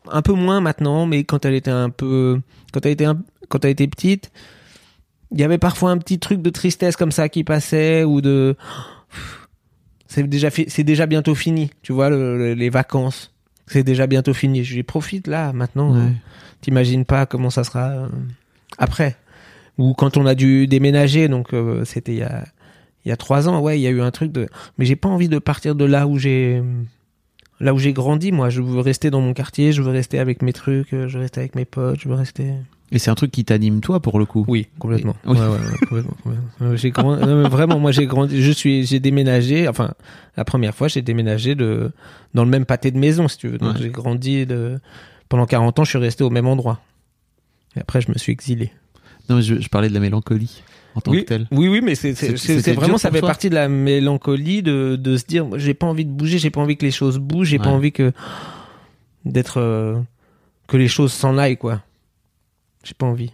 [0.09, 2.39] un peu moins maintenant, mais quand elle était un peu,
[2.71, 4.31] quand elle était un- quand elle était petite,
[5.31, 8.55] il y avait parfois un petit truc de tristesse comme ça qui passait ou de,
[10.07, 11.69] c'est déjà fi- c'est déjà bientôt fini.
[11.81, 13.33] Tu vois, le- le- les vacances,
[13.67, 14.63] c'est déjà bientôt fini.
[14.63, 15.93] Je lui profite là, maintenant.
[15.93, 15.99] Ouais.
[16.01, 16.13] hein.
[16.61, 18.07] T'imagines pas comment ça sera euh,
[18.77, 19.15] après.
[19.77, 22.45] Ou quand on a dû déménager, donc euh, c'était il y a
[23.05, 24.47] il y a trois ans, ouais, il y a eu un truc de.
[24.77, 26.61] Mais j'ai pas envie de partir de là où j'ai
[27.59, 28.31] là où j'ai grandi.
[28.31, 31.15] Moi, je veux rester dans mon quartier, je veux rester avec mes trucs, euh, je
[31.17, 32.53] veux rester avec mes potes, je veux rester.
[32.91, 35.15] Et c'est un truc qui t'anime toi pour le coup Oui, complètement.
[35.25, 35.37] Et- oui.
[35.37, 37.17] Ouais, ouais, ouais, complètement, J'ai grand-
[37.49, 38.41] vraiment, moi, j'ai grandi.
[38.41, 39.67] Je suis, j'ai déménagé.
[39.67, 39.93] Enfin,
[40.37, 41.91] la première fois, j'ai déménagé de
[42.33, 43.57] dans le même pâté de maison, si tu veux.
[43.57, 44.79] Donc, j'ai grandi de
[45.27, 45.83] pendant 40 ans.
[45.83, 46.79] Je suis resté au même endroit.
[47.75, 48.71] Et après, je me suis exilé.
[49.29, 50.63] Non, mais je, je parlais de la mélancolie
[50.95, 51.47] en tant oui, que telle.
[51.51, 52.13] oui, oui, mais c'est,
[52.73, 56.05] vraiment, ça fait toi partie de la mélancolie de, de se dire, j'ai pas envie
[56.05, 58.13] de bouger, j'ai pas envie que les choses bougent, j'ai pas envie que,
[59.25, 59.99] d'être, euh,
[60.67, 61.83] que les choses s'en aillent, quoi.
[62.87, 63.31] J'ai pas envie.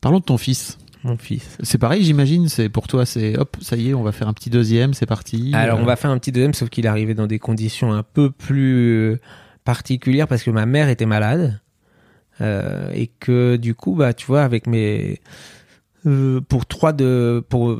[0.00, 0.78] Parlons de ton fils.
[1.04, 1.58] Mon fils.
[1.64, 2.48] C'est pareil, j'imagine.
[2.48, 5.06] C'est pour toi, c'est hop, ça y est, on va faire un petit deuxième, c'est
[5.06, 5.50] parti.
[5.52, 7.92] Alors, Euh, on va faire un petit deuxième, sauf qu'il est arrivé dans des conditions
[7.92, 8.74] un peu plus
[9.12, 9.20] euh,
[9.64, 11.60] particulières parce que ma mère était malade.
[12.40, 15.20] Euh, et que du coup, bah, tu vois, avec mes.
[16.06, 17.44] euh, pour trois de.
[17.48, 17.76] Pour,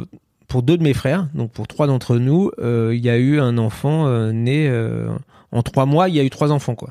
[0.49, 3.41] pour deux de mes frères, donc pour trois d'entre nous, euh, il y a eu
[3.41, 4.69] un enfant euh, né.
[4.69, 5.09] euh,
[5.53, 6.91] en trois mois, il y a eu trois enfants, quoi.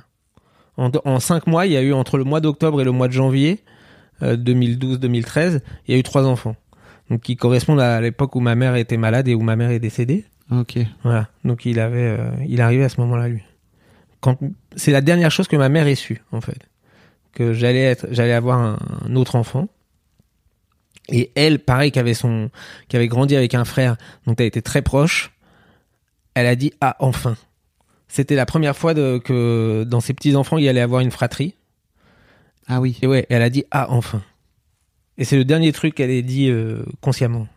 [0.77, 3.13] En, cinq mois, il y a eu entre le mois d'octobre et le mois de
[3.13, 3.71] janvier euh,
[4.21, 6.55] 2012-2013, il y a eu trois enfants.
[7.09, 9.79] Donc qui correspondent à l'époque où ma mère était malade et où ma mère est
[9.79, 10.25] décédée.
[10.49, 10.77] Ok.
[11.03, 11.29] Voilà.
[11.43, 13.43] Donc il avait, euh, il arrivé à ce moment-là lui.
[14.21, 14.37] Quand
[14.75, 16.69] c'est la dernière chose que ma mère ait su en fait,
[17.33, 19.67] que j'allais être, j'allais avoir un, un autre enfant.
[21.09, 22.49] Et elle, pareil, qui avait son,
[22.87, 25.33] qui avait grandi avec un frère, donc elle était très proche.
[26.33, 27.35] Elle a dit ah enfin.
[28.07, 31.11] C'était la première fois de, que dans ses petits enfants il y allait avoir une
[31.11, 31.55] fratrie.
[32.67, 32.97] Ah oui.
[33.01, 34.21] Et ouais, elle a dit ah enfin.
[35.17, 37.47] Et c'est le dernier truc qu'elle ait dit euh, consciemment.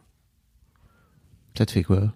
[1.57, 2.13] Ça te fait quoi?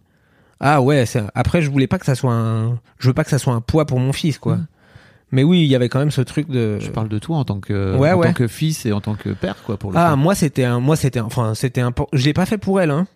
[0.61, 3.31] Ah ouais, c'est- après je voulais pas que ça soit un je veux pas que
[3.31, 4.59] ça soit un poids pour mon fils quoi.
[5.31, 6.79] Mais oui, il y avait quand même ce truc de.
[6.81, 8.29] Je parle de toi en tant que, Ouais, en ouais.
[8.29, 10.17] tant que fils et en tant que père, quoi, pour le Ah, coup.
[10.17, 12.91] moi c'était un, moi c'était, un- enfin c'était un, je l'ai pas fait pour elle,
[12.91, 13.07] hein.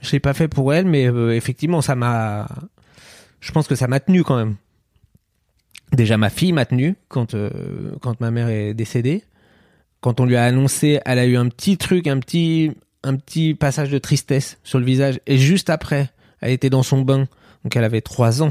[0.00, 2.46] Je l'ai pas fait pour elle, mais euh, effectivement ça m'a,
[3.40, 4.54] je pense que ça m'a tenu quand même.
[5.92, 7.50] Déjà ma fille m'a tenu quand euh,
[8.00, 9.24] quand ma mère est décédée.
[10.00, 12.72] Quand on lui a annoncé, elle a eu un petit truc, un petit
[13.02, 15.20] un petit passage de tristesse sur le visage.
[15.26, 17.26] Et juste après, elle était dans son bain,
[17.64, 18.50] donc elle avait trois ans.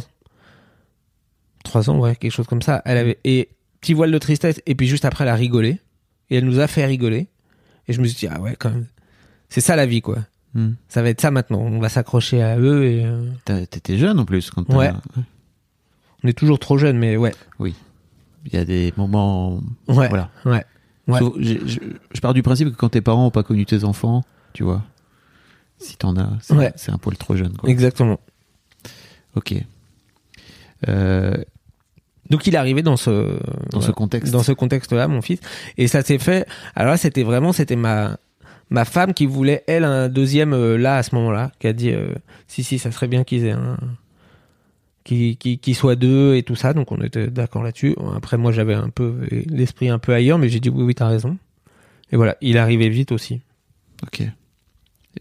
[1.63, 2.81] Trois ans, ouais, quelque chose comme ça.
[2.85, 3.49] Elle avait et
[3.81, 4.61] petit voile de tristesse.
[4.65, 5.79] Et puis juste après, elle a rigolé
[6.29, 7.27] et elle nous a fait rigoler.
[7.87, 8.87] Et je me suis dit ah ouais quand même,
[9.49, 10.17] c'est ça la vie quoi.
[10.53, 10.73] Hmm.
[10.87, 11.59] Ça va être ça maintenant.
[11.59, 14.91] On va s'accrocher à eux et euh, T'étais jeune en plus quand Ouais.
[16.23, 17.73] On est toujours trop jeunes, mais ouais, Il
[18.53, 19.55] y a des moments.
[19.87, 20.29] ouais, Voilà.
[20.45, 20.63] ouais.
[21.07, 21.19] Ouais.
[21.39, 21.55] Je,
[22.13, 24.83] je pars du principe que quand tes parents ont pas connu tes enfants, tu vois,
[25.79, 26.71] si t'en as, c'est Ouais.
[26.89, 27.55] un poil trop jeune.
[27.57, 27.69] Quoi.
[27.69, 28.19] Exactement.
[29.35, 29.55] Ok.
[30.87, 31.35] Euh,
[32.29, 33.39] Donc il est arrivé dans ce
[33.71, 34.31] dans ce contexte.
[34.31, 35.39] dans ce contexte-là, mon fils,
[35.77, 36.45] et ça s'est fait.
[36.75, 38.17] Alors là, c'était vraiment, c'était ma
[38.69, 41.89] ma femme qui voulait elle un deuxième euh, là à ce moment-là, qui a dit
[41.91, 42.13] euh,
[42.47, 43.77] si si, ça serait bien qu'ils aient un
[45.09, 46.73] qui qui qui soit deux et tout ça.
[46.73, 47.95] Donc on était d'accord là-dessus.
[48.15, 51.07] Après moi, j'avais un peu l'esprit un peu ailleurs, mais j'ai dit oui oui, t'as
[51.07, 51.37] raison.
[52.11, 53.41] Et voilà, il arrivé vite aussi.
[54.03, 54.21] Ok.
[54.21, 54.31] Et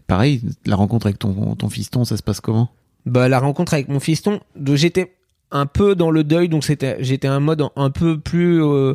[0.05, 2.69] pareil, la rencontre avec ton, ton fiston, ça se passe comment?
[3.05, 4.39] Bah la rencontre avec mon fiston,
[4.73, 5.11] j'étais
[5.51, 8.93] un peu dans le deuil, donc c'était j'étais un mode un- un peu plus euh,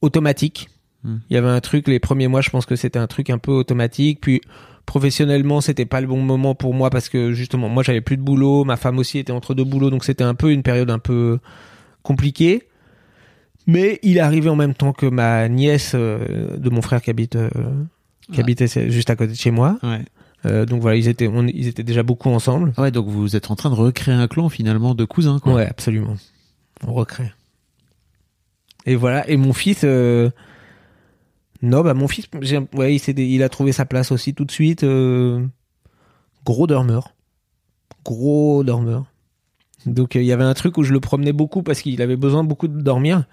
[0.00, 0.68] automatique.
[1.02, 1.18] Hmm.
[1.28, 3.38] Il y avait un truc les premiers mois, je pense que c'était un truc un
[3.38, 4.20] peu automatique.
[4.22, 4.40] Puis
[4.86, 8.22] professionnellement, c'était pas le bon moment pour moi parce que justement, moi j'avais plus de
[8.22, 10.98] boulot, ma femme aussi était entre deux boulots, donc c'était un peu une période un
[10.98, 11.38] peu
[12.02, 12.64] compliquée.
[13.66, 17.08] Mais il est arrivé en même temps que ma nièce euh, de mon frère qui
[17.10, 17.48] habite euh,
[18.32, 19.78] qui habitait juste à côté de chez moi.
[19.82, 20.00] Ouais.
[20.46, 22.74] Euh, donc voilà, ils étaient on- ils étaient déjà beaucoup ensemble.
[22.76, 25.54] Ouais, donc vous êtes en train de recréer un clan finalement de cousins, quoi.
[25.54, 26.16] Ouais, absolument.
[26.86, 27.32] On recrée.
[28.84, 29.26] Et voilà.
[29.30, 29.84] Et mon fils.
[31.64, 32.26] Non, bah mon fils,
[32.74, 34.84] ouais, il, il a trouvé sa place aussi tout de suite.
[34.84, 35.44] euh,
[36.44, 37.14] Gros dormeur,
[38.04, 39.06] gros dormeur.
[39.86, 42.16] Donc euh, il y avait un truc où je le promenais beaucoup parce qu'il avait
[42.16, 43.24] besoin beaucoup de dormir.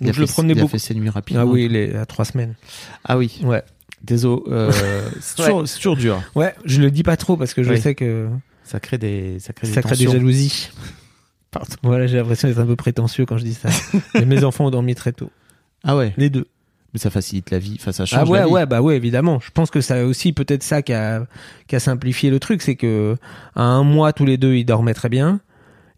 [0.00, 0.72] Il Donc a je le promenais il a beaucoup.
[0.72, 1.42] fait ses nuits rapidement.
[1.42, 2.54] Ah oui, il est à trois semaines.
[3.04, 3.40] Ah oui.
[3.44, 3.62] Ouais.
[4.02, 4.42] Désolé.
[4.48, 4.70] euh,
[5.20, 5.36] c'est
[5.76, 6.22] toujours, dur.
[6.34, 7.80] Ouais, je le dis pas trop parce que je Oui.
[7.80, 8.28] sais que
[8.64, 10.70] Ça crée des, ça crée des ça crée des jalousies.
[11.50, 11.74] Pardon.
[11.82, 13.68] Voilà, j'ai l'impression d'être un peu prétentieux quand je dis ça.
[14.14, 15.30] Mais mes enfants ont dormi très tôt,
[15.84, 16.14] Ah ouais.
[16.16, 16.46] les deux.
[16.92, 17.76] Mais ça facilite la vie.
[17.78, 18.52] Enfin, ça change Ah ouais, la vie.
[18.52, 19.38] ouais, bah ouais, évidemment.
[19.40, 21.24] Je pense que ça aussi peut-être ça qui a,
[21.68, 23.16] qui a simplifié le truc, c'est que
[23.54, 25.40] à un mois tous les deux ils dormaient très bien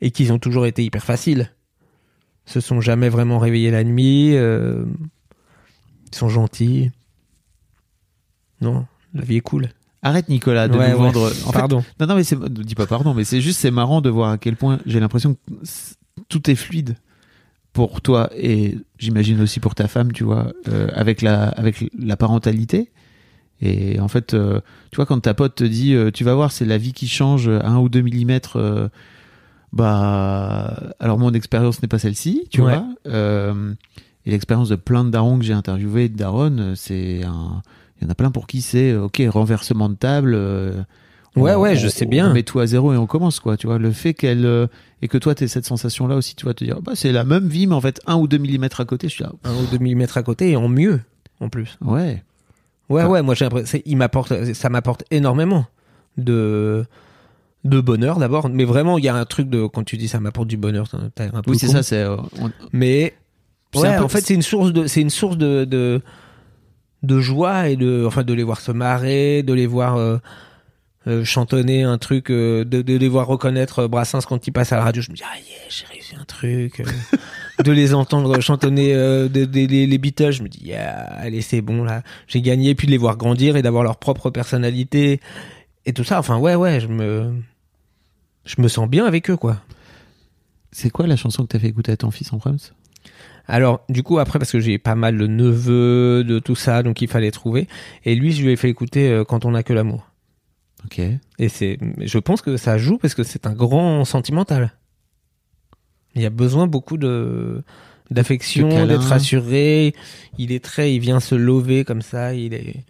[0.02, 1.50] et qu'ils ont toujours été hyper faciles.
[2.44, 4.34] Se sont jamais vraiment réveillés la nuit.
[4.36, 4.84] euh,
[6.12, 6.90] Ils sont gentils.
[8.60, 9.68] Non, la vie est cool.
[10.02, 11.02] Arrête Nicolas de Ouais, nous ouais.
[11.12, 11.26] vendre.
[11.46, 11.84] En fait, Pardon.
[12.00, 14.30] non, non, mais c'est, ne dis pas pardon, mais c'est juste, c'est marrant de voir
[14.30, 15.38] à quel point j'ai l'impression que
[16.28, 16.96] tout est fluide
[17.72, 22.16] pour toi et j'imagine aussi pour ta femme, tu vois, euh, avec la, avec la
[22.16, 22.90] parentalité.
[23.60, 26.50] Et en fait, euh, tu vois, quand ta pote te dit, euh, tu vas voir,
[26.52, 28.88] c'est la vie qui change à un ou deux millimètres, euh,
[29.72, 32.74] bah, alors mon expérience n'est pas celle-ci, tu Ouais.
[32.76, 32.86] vois.
[33.06, 33.72] Euh,
[34.26, 37.62] et l'expérience de plein de darons que j'ai interviewés, de daronnes, euh, c'est un,
[38.00, 40.36] il y en a plein pour qui c'est, euh, ok, renversement de table.
[41.36, 42.30] Ouais, on- ouais, je on- sais bien.
[42.30, 43.56] On met tout à zéro et on commence, quoi.
[43.56, 44.66] Tu vois, le fait qu'elle euh,
[45.00, 47.48] et que toi t'aies cette sensation-là aussi, tu vas te dire, bah c'est la même
[47.48, 49.08] vie, mais en fait un ou deux millimètres à côté.
[49.08, 51.00] Je suis là, Un ou deux millimètres à côté et en mieux,
[51.40, 51.78] en plus.
[51.80, 52.22] ouais.
[52.88, 55.64] Ouais, Enfin- ouais, moi j'ai l'impression, il m'apporte, ça m'apporte énormément
[56.18, 56.84] de,
[57.64, 58.48] de bonheur d'abord.
[58.50, 60.86] Mais vraiment, il y a un truc de, quand tu dis ça m'apporte du bonheur,
[61.14, 61.82] t'as un peu Oui, c'est ça.
[61.82, 63.14] C'est euh, on- Mais,
[63.74, 66.02] ouais, peu- en fait, c'est une source de, c'est une source de, de,
[67.02, 70.18] de joie et de, enfin, de les voir se marrer, de les voir, euh,
[71.06, 74.72] euh, chantonner un truc, euh, de, de les voir reconnaître euh, Brassens quand il passe
[74.72, 75.02] à la radio.
[75.02, 76.80] Je me dis, ah yeah, j'ai réussi un truc.
[76.80, 76.84] euh.
[77.64, 81.42] de les entendre chantonner euh, de- de- les, les Beatles, je me dis, yeah, allez,
[81.42, 82.74] c'est bon là, j'ai gagné.
[82.74, 85.20] Puis de les voir grandir et d'avoir leur propre personnalité
[85.86, 86.18] et tout ça.
[86.18, 87.34] Enfin, ouais, ouais, je me,
[88.44, 89.60] je me sens bien avec eux, quoi.
[90.70, 92.58] c'est quoi la chanson que t'as fait écouter à ton fils en Prums
[93.48, 97.02] Alors, du coup, après, parce que j'ai pas mal de neveux, de tout ça, donc
[97.02, 97.66] il fallait trouver.
[98.04, 100.06] Et lui, je lui ai fait écouter euh, Quand on n'a que l'amour.
[100.84, 101.00] Ok.
[101.38, 104.72] Et c'est, je pense que ça joue parce que c'est un grand sentimental.
[106.14, 107.62] Il y a besoin beaucoup de,
[108.10, 109.94] d'affection, d'être rassuré.
[110.38, 112.34] Il est très, il vient se lever comme ça.
[112.34, 112.84] Il est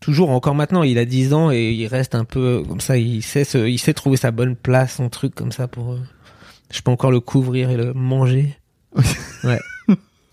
[0.00, 2.96] toujours, encore maintenant, il a 10 ans et il reste un peu comme ça.
[2.96, 6.00] Il sait se, il sait trouver sa bonne place, son truc comme ça pour, euh,
[6.70, 8.56] je peux encore le couvrir et le manger.
[9.44, 9.60] ouais.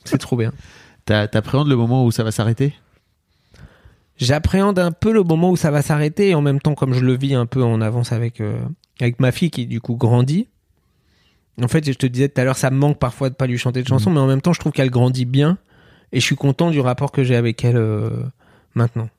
[0.05, 0.53] C'est trop bien.
[1.05, 2.73] T'appréhendes le moment où ça va s'arrêter?
[4.17, 7.01] J'appréhende un peu le moment où ça va s'arrêter et en même temps, comme je
[7.01, 8.59] le vis un peu en avance avec, euh,
[8.99, 10.47] avec ma fille qui du coup grandit,
[11.61, 13.57] En fait, je te disais tout à l'heure, ça me manque parfois de pas lui
[13.57, 15.57] chanter de chansons, mais en même temps, je trouve qu'elle grandit bien
[16.11, 18.09] et je suis content du rapport que j'ai avec elle euh,
[18.73, 19.09] maintenant.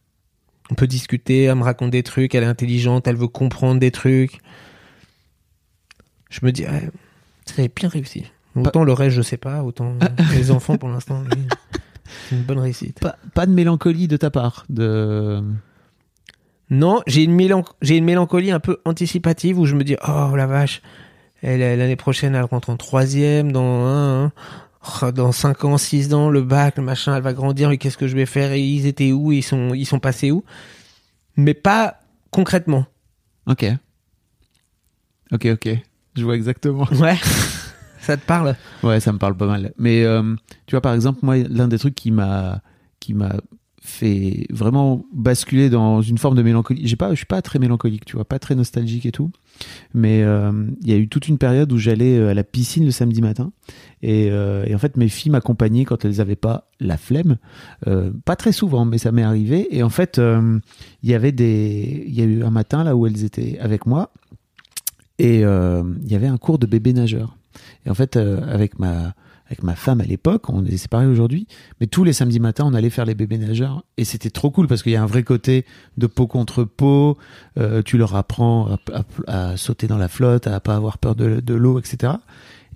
[0.71, 3.91] On peut discuter, elle me raconte des trucs, elle est intelligente, elle veut comprendre des
[3.91, 4.41] trucs.
[6.29, 6.91] Je me dis, ouais,
[7.47, 8.25] c'est bien réussi.
[8.57, 9.95] Autant le reste, je sais pas, autant
[10.33, 11.23] les enfants pour l'instant,
[12.29, 13.01] c'est une bonne réussite.
[13.01, 14.65] Pas, pas de mélancolie de ta part.
[14.69, 15.43] De...
[16.71, 20.35] Non, j'ai une, mélan- j'ai une mélancolie un peu anticipative où je me dis oh
[20.37, 20.83] la vache,
[21.43, 24.33] l'année prochaine elle rentre en troisième dans un, un,
[25.03, 27.97] oh, dans cinq ans, six ans le bac, le machin, elle va grandir et qu'est-ce
[27.97, 28.53] que je vais faire?
[28.53, 30.45] Et ils étaient où, ils sont ils sont passés où,
[31.37, 32.85] mais pas concrètement.
[33.47, 33.65] Ok.
[35.33, 35.69] Ok, ok.
[36.17, 36.87] Je vois exactement.
[37.01, 37.17] Ouais,
[38.09, 38.57] ça te parle?
[38.83, 39.75] Ouais, ça me parle pas mal.
[39.77, 42.63] Mais euh, tu vois, par exemple, moi, l'un des trucs qui m'a
[43.01, 43.37] qui m'a
[43.83, 46.87] fait vraiment basculer dans une forme de mélancolie.
[46.87, 49.31] J'ai pas, je suis pas très mélancolique, tu vois, pas très nostalgique et tout.
[49.93, 52.87] Mais euh, il y a eu toute une période où j'allais euh, à la piscine
[52.87, 53.53] le samedi matin
[54.01, 57.37] et, en fait mes filles m'accompagnaient quand elles avaient pas la flemme.
[58.25, 59.69] Pas très souvent, mais ça m'est arrivé.
[59.71, 63.07] Et en fait, il y avait des, il y a eu un matin là où
[63.07, 64.13] elles étaient avec moi
[65.19, 67.38] et il y avait un cours de bébé nageur.
[67.87, 69.15] Et en fait, euh, avec ma
[69.51, 71.47] avec ma femme à l'époque, on est séparés aujourd'hui,
[71.81, 74.67] mais tous les samedis matins, on allait faire les bébés nageurs et c'était trop cool
[74.67, 75.65] parce qu'il y a un vrai côté
[75.97, 77.17] de peau contre peau.
[77.59, 78.79] euh, tu leur apprends à,
[79.27, 82.13] à- à sauter dans la flotte, à pas avoir peur de, de l'eau, etc.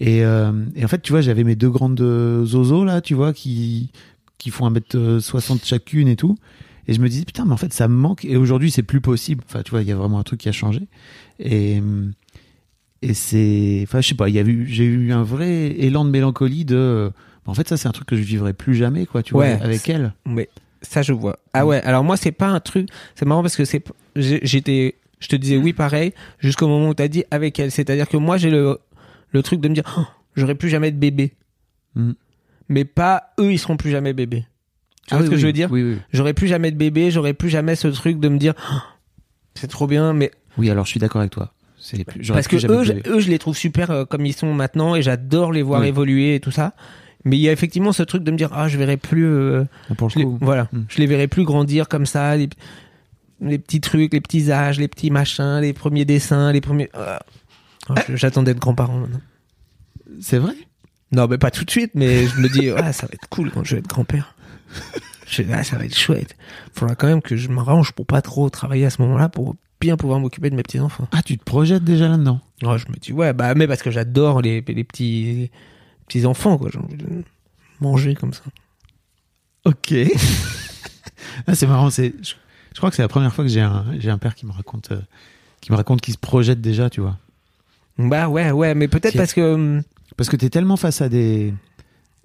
[0.01, 3.13] Et, euh, et en fait, tu vois, j'avais mes deux grandes euh, zozos là, tu
[3.15, 3.91] vois, qui
[4.39, 6.37] qui font 1m60 chacune et tout.
[6.89, 8.25] Et je me disais, putain, mais en fait, ça me manque.
[8.25, 9.45] Et aujourd'hui, c'est plus possible.
[9.47, 10.89] Enfin, tu vois, il y a vraiment un truc qui a changé.
[11.39, 11.81] Et,
[13.03, 13.81] et c'est.
[13.83, 16.65] Enfin, je sais pas, il y a eu, j'ai eu un vrai élan de mélancolie
[16.65, 17.13] de.
[17.45, 19.65] En fait, ça, c'est un truc que je vivrai plus jamais, quoi, tu Ouais, vois,
[19.65, 20.15] avec elle.
[20.25, 20.49] Mais
[20.81, 21.39] ça, je vois.
[21.53, 22.89] Ah ouais, alors moi, c'est pas un truc.
[23.17, 23.83] C'est marrant parce que c'est.
[24.17, 24.97] J'étais.
[25.19, 27.71] Je te disais oui, pareil, jusqu'au moment où t'as dit avec elle.
[27.71, 28.79] C'est-à-dire que moi, j'ai le,
[29.31, 31.33] le truc de me dire, Oh, j'aurai plus jamais de bébé.
[31.95, 32.13] Mm.
[32.69, 34.45] Mais pas eux, ils seront plus jamais bébés.
[35.07, 35.99] Tu vois Ah oui, ce que oui, je veux dire Oui, oui.
[36.13, 38.77] J'aurai plus jamais de bébé, j'aurai plus jamais ce truc de me dire, Oh,
[39.55, 41.53] c'est trop bien, mais Oui, alors je suis d'accord avec toi.
[42.07, 43.11] Plus- parce que eux, de je, bébé.
[43.11, 45.89] eux, je les trouve super euh, comme ils sont maintenant et j'adore les voir Oui.
[45.89, 46.75] évoluer et tout ça.
[47.25, 49.27] Mais il y a effectivement ce truc de me dire, ah, je verrai plus.
[49.27, 49.65] euh,
[49.97, 50.39] Pour le je les- coup.
[50.41, 52.49] voilà, je les verrai plus grandir comme ça, les,
[53.41, 56.89] les petits trucs, les petits âges, les petits machins, les premiers dessins, les premiers.
[56.95, 57.21] Ah.
[57.91, 59.21] Oh, je- J'attends d'être grand-parent maintenant.
[60.21, 60.55] C'est vrai?
[61.13, 63.51] Non, mais pas tout de suite, mais je me dis, ouais, ça va être cool
[63.51, 64.35] quand je vais être grand-père.
[65.27, 66.37] Je ah, ça va être chouette.
[66.75, 69.97] Faudra quand même que je m'arrange pour pas trop travailler à ce moment-là pour bien
[69.97, 71.09] pouvoir m'occuper de mes petits-enfants.
[71.11, 72.41] Ah, tu te projettes déjà là-dedans?
[72.63, 75.51] Oh, je me dis, ouais, bah, mais parce que j'adore les, les petits,
[76.07, 76.71] petits enfants, quoi.
[76.73, 77.25] J'ai envie de
[77.81, 78.45] manger comme ça.
[79.65, 79.93] Ok.
[81.49, 81.91] ah, c'est marrant.
[81.91, 82.35] C'est, je,
[82.73, 84.53] je crois que c'est la première fois que j'ai un, j'ai un père qui me
[84.53, 85.01] raconte, euh,
[85.61, 87.19] qui me raconte qu'il se projette déjà, tu vois.
[87.99, 89.83] Bah, ouais, ouais, mais peut-être parce que, hum,
[90.17, 91.53] Parce que t'es tellement face à des,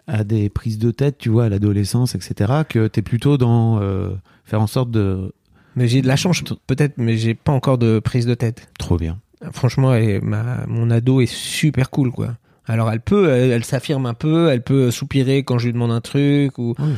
[0.06, 4.12] à des prises de tête, tu vois, à l'adolescence, etc., que t'es plutôt dans euh,
[4.46, 5.34] faire en sorte de.
[5.78, 8.68] Mais j'ai de la chance, peut-être, mais j'ai pas encore de prise de tête.
[8.78, 9.18] Trop bien.
[9.54, 12.36] Franchement, elle est- ma, mon ado est super cool, quoi.
[12.66, 15.92] Alors, elle peut, elle, elle s'affirme un peu, elle peut soupirer quand je lui demande
[15.92, 16.94] un truc, ou, Oui.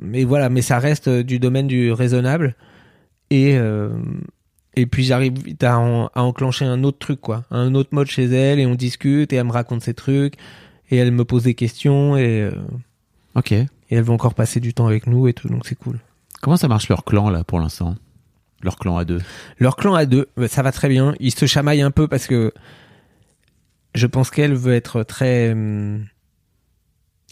[0.00, 2.54] mais voilà, mais ça reste euh, du domaine du raisonnable.
[3.30, 3.88] Et, euh,
[4.76, 7.44] et puis j'arrive vite à, en- à enclencher un autre truc, quoi.
[7.50, 10.34] Un autre mode chez elle, et on discute, et elle me raconte ses trucs,
[10.90, 12.52] et elle me pose des questions, et, euh,
[13.34, 13.52] Ok.
[13.52, 15.98] et elle veut encore passer du temps avec nous, et tout, donc c'est cool.
[16.44, 17.94] Comment ça marche leur clan, là, pour l'instant?
[18.62, 19.20] Leur clan à deux.
[19.58, 21.14] Leur clan à deux, bah, ça va très bien.
[21.18, 22.52] Ils se chamaillent un peu parce que
[23.94, 25.52] je pense qu'elle veut être très.
[25.52, 26.04] hum,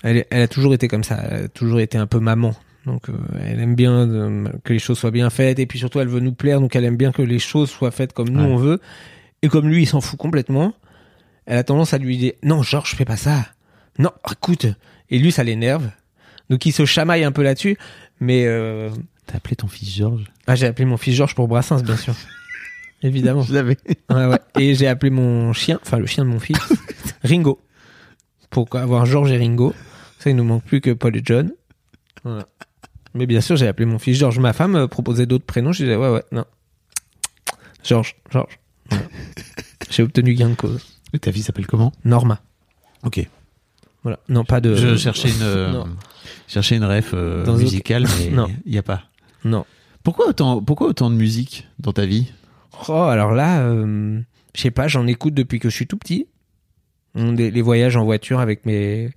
[0.02, 1.20] Elle, a toujours été comme ça.
[1.28, 2.54] Elle a toujours été un peu maman.
[2.86, 3.12] Donc euh,
[3.44, 6.18] elle aime bien euh, que les choses soient bien faites et puis surtout elle veut
[6.18, 8.50] nous plaire donc elle aime bien que les choses soient faites comme nous Ouais.
[8.50, 8.80] on veut
[9.42, 10.74] et comme lui il s'en fout complètement.
[11.46, 13.46] Elle a tendance à lui dire non Georges fais pas ça.
[14.00, 14.66] Non écoute
[15.10, 15.90] et lui ça l'énerve.
[16.50, 17.76] Donc il se chamaille un peu là-dessus
[18.20, 18.90] mais euh,
[19.26, 20.24] T'as appelé ton fils Georges?
[20.46, 22.14] ah j'ai appelé mon fils Georges pour Brassens bien sûr.
[23.04, 23.42] Évidemment.
[23.42, 23.76] Je l'avais.
[24.10, 24.38] Ouais, ouais.
[24.58, 26.58] Et j'ai appelé mon chien, enfin le chien de mon fils,
[27.24, 27.60] Ringo.
[28.50, 29.74] Pour avoir Georges et Ringo.
[30.18, 31.50] Ça, il nous manque plus que Paul et John.
[32.22, 32.46] Voilà.
[33.14, 34.38] Mais bien sûr, j'ai appelé mon fils Georges.
[34.38, 35.72] Ma femme euh, proposait d'autres prénoms.
[35.72, 36.44] Je disais, ouais, ouais, non.
[37.82, 38.58] Georges, Georges.
[38.88, 39.04] Voilà.
[39.90, 40.80] J'ai obtenu gain de cause.
[41.12, 41.92] Et ta fille s'appelle comment?
[42.04, 42.40] Norma.
[43.02, 43.26] Ok.
[44.04, 44.20] Voilà.
[44.28, 44.76] Non, pas de.
[44.76, 45.88] Je cherchais une, euh, Non.
[46.52, 48.48] Cherchais une ref euh, musicale, mais Non.
[48.66, 49.02] il n'y a pas.
[49.44, 49.64] Non.
[50.02, 52.32] Pourquoi autant, pourquoi autant de musique dans ta vie?
[52.88, 54.20] Oh, alors là, euh,
[54.54, 56.26] je sais pas, j'en écoute depuis que je suis tout petit.
[57.14, 59.10] Les, les voyages en voiture avec mes,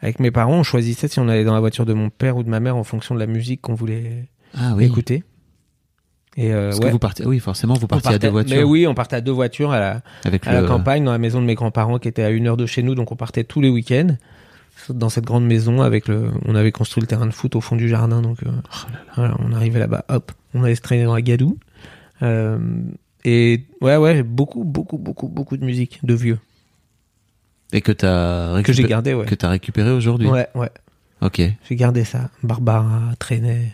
[0.00, 2.42] avec mes parents, on choisissait si on allait dans la voiture de mon père ou
[2.42, 5.22] de ma mère en fonction de la musique qu'on voulait Ah écouter.
[6.38, 8.56] Et euh, Parce ouais, que vous partez, oui, forcément, vous on partiez à deux voitures.
[8.56, 11.18] Mais oui, on partait à deux voitures à la, Avec à la campagne, dans la
[11.18, 13.44] maison de mes grands-parents qui était à une heure de chez nous, donc on partait
[13.44, 14.16] tous les week-ends
[14.90, 16.30] dans cette grande maison avec le.
[16.46, 18.50] On avait construit le terrain de foot au fond du jardin, donc euh,
[19.16, 21.58] voilà, on arrivait là-bas, hop, on allait se traîner dans la gadoue.
[22.22, 22.58] Euh,
[23.24, 26.38] et ouais, ouais, beaucoup, beaucoup, beaucoup, beaucoup de musique de vieux
[27.72, 29.26] Et que t'as que j'ai gardé, ouais.
[29.26, 30.28] que t'as récupéré aujourd'hui?
[30.28, 30.70] Ouais, ouais,
[31.20, 31.40] Ok.
[31.68, 32.30] j'ai gardé ça.
[32.42, 33.72] Barbara, Traînait.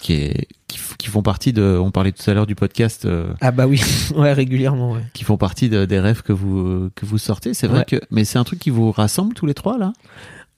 [0.00, 3.06] Qui est, qui, f- qui font partie de, on parlait tout à l'heure du podcast,
[3.06, 3.80] euh, Ah bah oui,
[4.16, 5.00] ouais, régulièrement, ouais.
[5.14, 7.54] qui font partie de- des rêves que vous, que vous sortez.
[7.54, 7.84] C'est vrai Ouais.
[7.86, 9.92] que, mais c'est un truc qui vous rassemble tous les trois, là?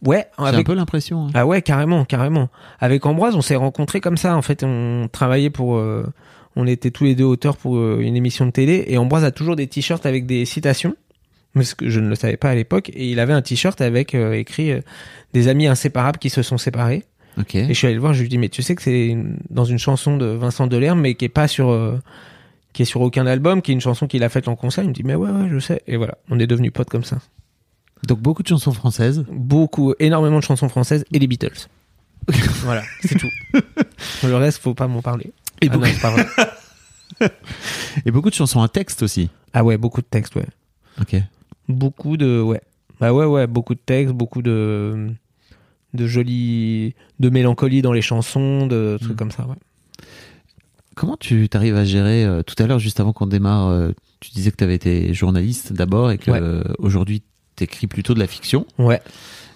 [0.05, 1.27] Ouais, J'ai un peu l'impression.
[1.27, 1.31] hein.
[1.35, 2.49] Ah ouais, carrément, carrément.
[2.79, 4.37] Avec Ambroise, on s'est rencontrés comme ça.
[4.37, 5.77] En fait, on travaillait pour.
[5.77, 6.07] euh,
[6.55, 8.85] on était tous les deux auteurs pour euh, une émission de télé.
[8.89, 10.95] Et Ambroise a toujours des t-shirts avec des citations.
[11.55, 12.91] Parce que je ne le savais pas à l'époque.
[12.95, 14.81] Et il avait un t-shirt avec euh, écrit euh,
[15.33, 17.05] Des amis inséparables qui se sont séparés.
[17.39, 17.55] Ok.
[17.55, 19.17] Et je suis allé le voir, je lui ai dit Mais tu sais que c'est
[19.51, 21.71] dans une chanson de Vincent Delerme, mais qui est pas sur.
[21.71, 21.99] euh,
[22.73, 24.85] qui est sur aucun album, qui est une chanson qu'il a faite en concert.
[24.85, 25.83] Il me dit Mais ouais, ouais, je sais.
[25.87, 27.19] Et voilà, on est devenus potes comme ça.
[28.07, 29.25] Donc beaucoup de chansons françaises.
[29.31, 31.67] Beaucoup, énormément de chansons françaises et les Beatles.
[32.63, 33.29] voilà, c'est tout.
[34.23, 35.33] Le reste, faut pas m'en parler.
[35.63, 36.27] Et Ah beaucoup- pas vrai.
[38.07, 39.31] Et beaucoup de chansons à texte aussi.
[39.53, 40.47] Ah ouais, beaucoup de textes, ouais.
[41.01, 41.17] Ok.
[41.69, 42.61] Beaucoup de, ouais.
[43.01, 45.09] Bah ouais, ouais, beaucoup de textes, beaucoup de,
[45.95, 49.17] de jolis, de mélancolie dans les chansons, de trucs Mm.
[49.17, 49.57] comme ça, ouais.
[50.95, 54.31] Comment tu t'arrives à gérer euh, tout à l'heure, juste avant qu'on démarre, euh, tu
[54.33, 56.41] disais que tu avais été journaliste d'abord et que Ouais.
[56.43, 57.23] euh, aujourd'hui
[57.55, 58.67] t'écris plutôt de la fiction.
[58.79, 59.01] Ouais.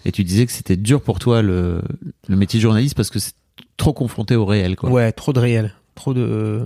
[0.04, 1.82] Et tu disais que c'était dur pour toi le,
[2.28, 3.34] le métier de journaliste parce que c'est
[3.76, 4.90] trop confronté au réel, quoi.
[4.90, 5.74] Ouais, trop de réel.
[5.96, 6.64] Trop de.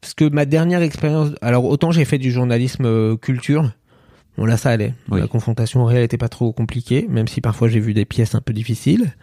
[0.00, 1.30] Parce que ma dernière expérience.
[1.40, 3.70] Alors, autant j'ai fait du journalisme euh, culture.
[4.36, 4.94] Bon, là, ça allait.
[5.08, 5.20] Oui.
[5.20, 8.34] La confrontation au réel était pas trop compliquée, même si parfois j'ai vu des pièces
[8.34, 9.14] un peu difficiles.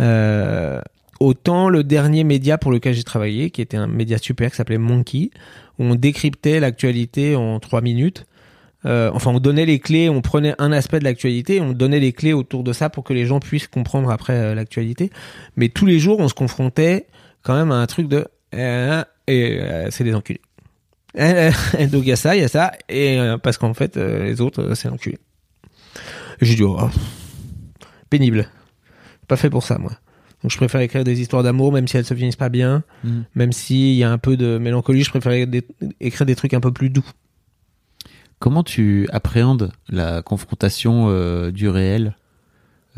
[0.00, 0.80] Euh,
[1.20, 4.78] autant le dernier média pour lequel j'ai travaillé, qui était un média super qui s'appelait
[4.78, 5.30] Monkey,
[5.78, 8.26] où on décryptait l'actualité en trois minutes.
[8.86, 12.12] Euh, enfin, on donnait les clés, on prenait un aspect de l'actualité, on donnait les
[12.12, 15.10] clés autour de ça pour que les gens puissent comprendre après euh, l'actualité.
[15.56, 17.06] Mais tous les jours, on se confrontait
[17.42, 18.26] quand même à un truc de
[19.26, 19.58] et
[19.90, 20.40] c'est des enculés.
[21.14, 24.24] Donc il y a ça, il y a ça, et euh, parce qu'en fait euh,
[24.24, 25.18] les autres euh, c'est l'enculé.
[26.40, 26.88] J'ai dit oh,
[28.10, 28.48] pénible,
[29.28, 29.92] pas fait pour ça moi.
[30.42, 33.20] Donc je préfère écrire des histoires d'amour même si elles se finissent pas bien, Mm.
[33.34, 35.66] même s'il y a un peu de mélancolie, je préfère des-
[36.00, 37.06] écrire des trucs un peu plus doux.
[38.40, 42.16] Comment tu appréhendes la confrontation euh, du réel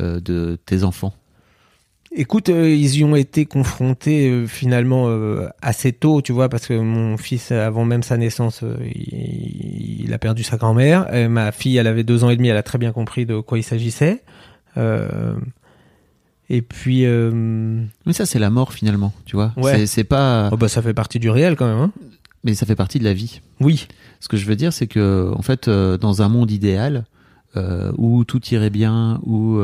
[0.00, 1.14] euh, de tes enfants?
[2.18, 6.66] Écoute, euh, ils y ont été confrontés euh, finalement euh, assez tôt, tu vois, parce
[6.66, 8.64] que mon fils, avant même sa naissance,
[8.94, 11.06] il, il a perdu sa grand-mère.
[11.28, 13.58] Ma fille, elle avait deux ans et demi, elle a très bien compris de quoi
[13.58, 14.22] il s'agissait.
[16.48, 19.52] Et puis, Mais ça, c'est la mort finalement, tu vois.
[19.58, 19.86] Ouais.
[19.86, 20.48] C'est- pas.
[20.52, 21.78] oh bah, ça fait partie du réel quand même.
[21.78, 21.92] Hein
[22.44, 23.40] Mais ça fait partie de la vie.
[23.60, 23.88] oui,
[24.20, 27.04] Ce que je veux dire, c'est que, en fait, dans un monde idéal
[27.98, 29.60] où tout irait bien, où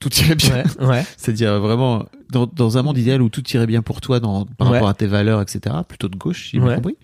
[0.00, 1.04] tout irait bien, ouais, ouais.
[1.16, 4.68] c'est-à-dire vraiment dans, dans un monde idéal où tout irait bien pour toi, dans, par
[4.68, 4.74] Ouais.
[4.78, 5.76] rapport à tes valeurs, etc.
[5.86, 6.96] Plutôt de gauche, si j'ai compris.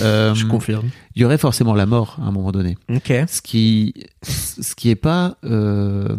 [0.00, 0.88] Euh, je confirme.
[1.14, 2.76] Il y aurait forcément la mort à un moment donné.
[2.88, 3.12] Ok.
[3.28, 3.92] Ce qui,
[4.22, 6.16] ce qui est pas, euh,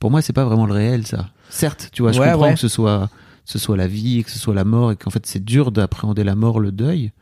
[0.00, 1.30] pour moi, c'est pas vraiment le réel, ça.
[1.48, 3.08] Certes, tu vois, je comprends que ce soit,
[3.46, 6.24] ce soit la vie, que ce soit la mort, et qu'en fait, c'est dur d'appréhender
[6.24, 7.12] la mort, le deuil.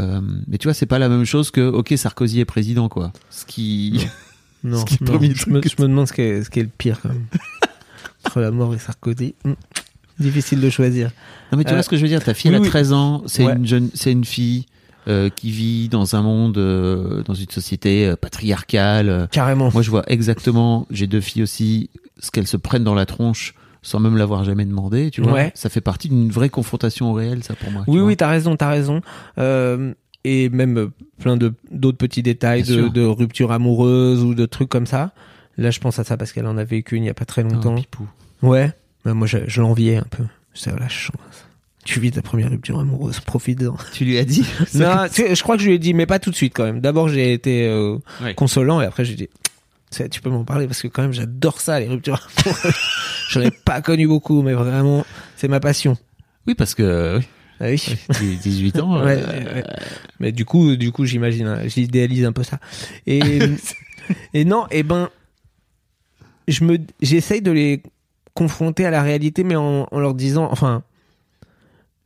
[0.00, 3.12] Euh, mais tu vois, c'est pas la même chose que, ok, Sarkozy est président, quoi.
[3.30, 4.06] Ce qui,
[4.62, 6.42] Non, Ce qui est le non, premier je, me, je me demande ce qui est,
[6.44, 7.26] ce qui est le pire quand même.
[8.26, 9.34] Entre la mort et Sarkozy.
[9.44, 9.52] Hmm.
[10.18, 11.10] Difficile de choisir.
[11.52, 12.22] non mais tu Euh, vois ce que je veux dire.
[12.24, 12.68] Ta fille, oui, elle a oui.
[12.70, 13.52] 13 ans, c'est Ouais.
[13.54, 14.66] une jeune, c'est une fille.
[15.08, 19.08] euh, qui vit dans un monde, euh, dans une société euh, patriarcale.
[19.08, 19.70] euh, Carrément.
[19.72, 23.54] Moi, je vois exactement, j'ai deux filles aussi, ce qu'elles se prennent dans la tronche
[23.82, 25.32] sans même l'avoir jamais demandé, tu vois.
[25.32, 25.52] Ouais.
[25.54, 27.82] Ça fait partie d'une vraie confrontation au réel, ça, pour moi.
[27.84, 28.06] tu Oui, vois.
[28.08, 29.00] oui, t'as raison, t'as raison.
[29.38, 30.88] Euh, et même euh,
[31.20, 35.12] plein de d'autres petits détails de, de rupture amoureuse ou de trucs comme ça.
[35.58, 37.24] Là, je pense à ça parce qu'elle en a vécu une il y a pas
[37.24, 37.74] très longtemps.
[37.76, 38.06] pipou.
[38.42, 38.70] ouais.
[39.04, 40.24] Mais moi, je, je l'enviais un peu.
[40.52, 41.16] C'est la chance.
[41.84, 43.76] Tu vis ta première rupture amoureuse, profite-en.
[43.92, 44.40] Tu lui as dit
[44.74, 46.80] non, je crois que je lui ai dit, mais pas tout de suite quand même.
[46.80, 48.34] D'abord, j'ai été euh, Ouais.
[48.34, 49.28] consolant et après, j'ai dit,
[50.10, 52.74] tu peux m'en parler parce que quand même, j'adore ça, les ruptures amoureuses.
[53.30, 55.96] J'en ai pas connu beaucoup, mais vraiment, c'est ma passion.
[56.48, 57.24] Oui, parce que oui,
[57.60, 57.96] Ah oui.
[58.20, 59.04] j'ai 18 ans.
[59.04, 59.64] Ouais, euh, ouais, ouais.
[60.18, 62.58] Mais du coup, du coup, j'imagine, j'idéalise un peu ça.
[63.06, 63.38] Et,
[64.34, 65.08] et non, et ben,
[66.48, 67.82] je me, j'essaye de les
[68.34, 70.82] confronter à la réalité, mais en, leur disant, enfin,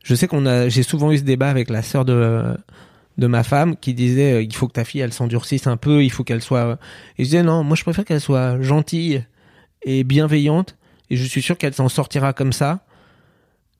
[0.03, 2.55] je sais qu'on a, j'ai souvent eu ce débat avec la sœur de,
[3.17, 6.03] de ma femme qui disait, euh, il faut que ta fille, elle s'endurcisse un peu,
[6.03, 6.79] il faut qu'elle soit,
[7.17, 9.23] et je disais, non, moi, je préfère qu'elle soit gentille
[9.83, 10.77] et bienveillante,
[11.09, 12.85] et je suis sûr qu'elle s'en sortira comme ça.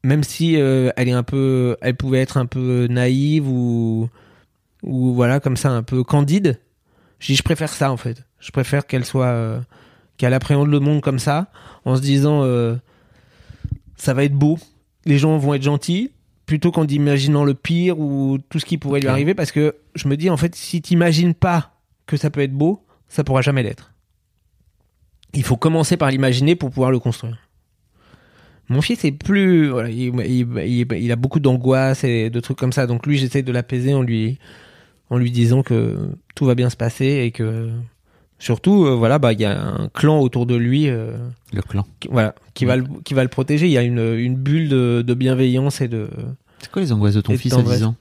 [0.04, 4.10] même si euh, elle est un peu, elle pouvait être un peu naïve ou
[4.84, 6.60] ou voilà comme ça un peu candide.
[7.20, 8.26] Je dis je préfère ça en fait.
[8.40, 9.60] Je préfère qu'elle soit euh,
[10.22, 11.52] qu'elle appréhende le monde comme ça
[11.84, 12.76] en se disant euh,
[13.98, 14.60] ça va être beau,
[15.06, 16.12] les gens vont être gentils
[16.46, 20.08] plutôt qu'en imaginant le pire ou tout ce qui pourrait lui arriver parce que je
[20.08, 21.74] me dis en fait si t'imagines pas
[22.06, 23.94] que ça peut être beau, ça pourra jamais l'être.
[25.34, 27.38] Il faut commencer par l'imaginer pour pouvoir le construire.
[28.70, 32.58] Mon fils est plus, voilà, il, il- il- il a beaucoup d'angoisse et de trucs
[32.58, 32.86] comme ça.
[32.88, 34.38] Donc lui, j'essaie de l'apaiser en lui,
[35.10, 37.72] en lui disant que tout va bien se passer et que
[38.42, 41.16] surtout, euh, voilà, bah il y a un clan autour de lui, euh,
[41.54, 41.86] Le clan.
[42.00, 43.68] qui, voilà, qui va le, qui va le protéger.
[43.68, 46.10] Il y a une, une bulle de, de bienveillance et de,
[46.60, 47.80] C'est quoi les angoisses de ton fils à tendresse.
[47.80, 47.96] 10 ans?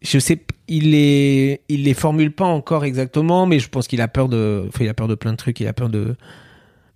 [0.00, 4.08] Je sais, il les, il les formule pas encore exactement, mais je pense qu'il a
[4.08, 5.60] peur de, enfin, il a peur de plein de trucs.
[5.60, 6.16] Il a peur de,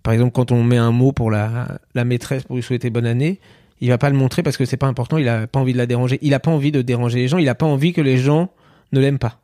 [0.03, 3.05] par exemple, quand on met un mot pour la, la maîtresse pour lui souhaiter bonne
[3.05, 3.39] année,
[3.79, 5.17] il va pas le montrer parce que c'est pas important.
[5.17, 6.17] Il a pas envie de la déranger.
[6.21, 7.37] Il a pas envie de déranger les gens.
[7.37, 8.49] Il a pas envie que les gens
[8.91, 9.39] ne l'aiment pas.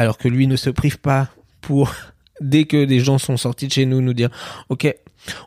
[0.00, 1.28] Alors que lui ne se prive pas
[1.60, 1.94] pour,
[2.40, 4.30] dès que des gens sont sortis de chez nous, nous dire,
[4.70, 4.90] ok,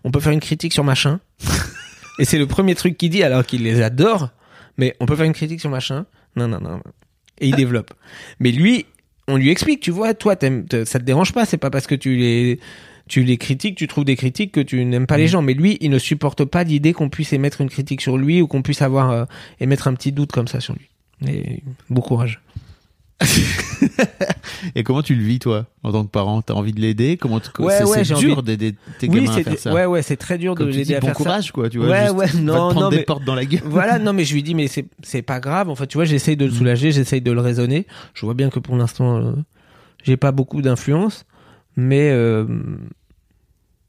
[0.03, 1.19] on peut faire une critique sur machin.
[2.19, 4.29] Et c'est le premier truc qu'il dit alors qu'il les adore.
[4.77, 6.05] Mais on peut faire une critique sur machin.
[6.35, 6.81] Non, non, non.
[7.39, 7.95] Et il développe.
[8.39, 8.85] Mais lui,
[9.27, 11.47] on lui explique, tu vois, toi, ça te dérange pas.
[11.47, 12.59] C'est pas parce que tu les,
[13.07, 15.41] tu les critiques, tu trouves des critiques que tu n'aimes pas les gens.
[15.41, 18.45] Mais lui, il ne supporte pas l'idée qu'on puisse émettre une critique sur lui ou
[18.45, 19.25] qu'on puisse avoir, euh,
[19.59, 20.89] émettre un petit doute comme ça sur lui.
[21.27, 22.39] Et bon courage.
[24.75, 26.41] Et comment tu le vis, toi, en tant que parent?
[26.41, 27.17] T'as envie de l'aider?
[27.17, 29.59] Comment tu- Ouais, c'est, ouais, c'est dur envie- d'aider tes oui, gamins à c'est, faire
[29.59, 29.73] ça.
[29.73, 31.23] ouais, ouais, c'est très dur Comme de l'aider dis, à bon faire ça.
[31.23, 31.69] courage, quoi.
[31.69, 33.61] Tu vois, Ouais, juste, ouais, te non, prendre non, des mais- portes dans la gueule.
[33.65, 35.69] voilà, non, mais je lui dis, mais c'est, c'est pas grave.
[35.69, 37.85] En fait, tu vois, j'essaye de le soulager, j'essaye de le raisonner.
[38.13, 39.33] Je vois bien que pour l'instant, euh,
[40.03, 41.25] j'ai pas beaucoup d'influence,
[41.75, 42.45] mais euh,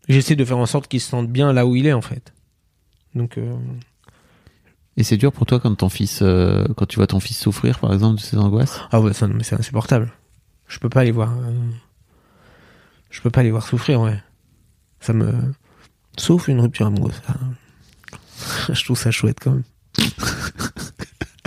[0.09, 2.33] j'essaie de faire en sorte qu'il se sente bien là où il est, en fait.
[3.15, 3.55] Donc, euh,
[4.97, 7.79] Et c'est dur pour toi quand ton fils, euh, quand tu vois ton fils souffrir,
[7.81, 8.81] par exemple, de ses angoisses?
[8.93, 10.13] ah ouais, ça, c'est insupportable.
[10.69, 11.33] Je peux pas les voir.
[11.33, 11.53] euh,
[13.11, 14.21] Je peux pas les voir souffrir, ouais.
[15.01, 15.33] Ça me.
[16.17, 17.21] Sauf une rupture amoureuse.
[18.73, 19.65] Je trouve ça chouette quand même.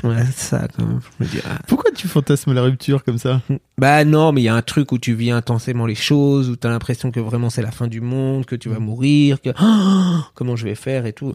[0.03, 0.99] Ouais, ça quand même.
[1.19, 1.57] Je me dis, ah.
[1.67, 3.41] Pourquoi tu fantasmes la rupture comme ça?
[3.79, 6.55] Bah non, mais il y a un truc où tu vis intensément les choses, où
[6.55, 10.19] t'as l'impression que vraiment c'est la fin du monde, que tu vas mourir, que Oh,
[10.35, 11.33] comment je vais faire et tout.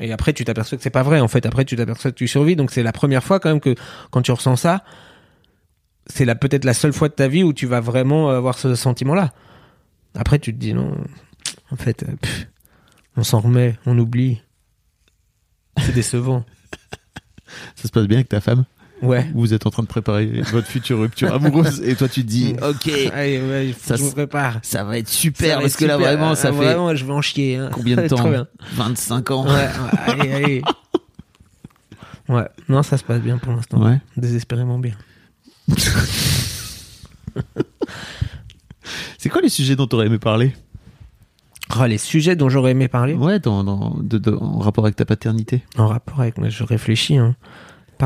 [0.00, 1.46] Et après tu t'aperçois que c'est pas vrai en fait.
[1.46, 2.56] Après tu t'aperçois que tu survis.
[2.56, 3.74] Donc c'est la première fois quand même que
[4.10, 4.84] quand tu ressens ça,
[6.06, 8.74] c'est la peut-être la seule fois de ta vie où tu vas vraiment avoir ce
[8.74, 9.32] sentiment-là.
[10.14, 10.96] Après tu te dis non,
[11.70, 12.12] en fait, euh,
[13.16, 14.40] on s'en remet, on oublie.
[15.78, 16.44] C'est décevant.
[17.74, 18.64] Ça se passe bien avec ta femme?
[19.04, 19.30] Ouais.
[19.34, 22.54] Vous êtes en train de préparer votre future rupture amoureuse et toi tu te dis,
[22.62, 24.58] ok, Allez, ouais, faut Ça que je me se- prépare.
[24.62, 26.08] ça va être Ça super va parce être que là super.
[26.16, 27.56] vraiment ça Ah, fait Vraiment, je vais en chier.
[27.56, 27.70] hein.
[27.72, 28.46] combien de temps bien.
[28.74, 29.44] 25 ans.
[29.46, 29.68] Ouais, ouais,
[30.06, 30.62] allez, allez.
[32.26, 33.84] Ouais, non, ça se passe bien pour l'instant.
[33.84, 34.00] Ouais.
[34.16, 34.94] Désespérément bien.
[39.18, 40.54] C'est quoi les sujets dont tu aurais aimé parler?
[41.78, 43.14] Oh, les sujets dont j'aurais aimé parler?
[43.14, 45.62] Ouais, dans, dans- de- de- en rapport avec ta paternité.
[45.78, 47.34] en rapport avec moi, je réfléchis, hein,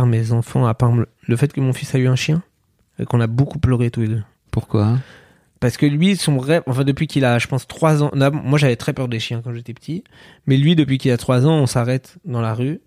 [0.07, 2.43] mes enfants, à part le- fait que mon fils a eu un chien
[2.99, 4.23] et qu'on a beaucoup pleuré tous les deux.
[4.51, 4.99] Pourquoi?
[5.61, 8.11] Parce que lui, son rêve, enfin depuis qu'il a, je pense, 3 ans,
[8.45, 10.05] moi j'avais très peur des chiens quand j'étais petit,
[10.47, 12.81] mais lui, depuis qu'il a 3 ans, on s'arrête dans la rue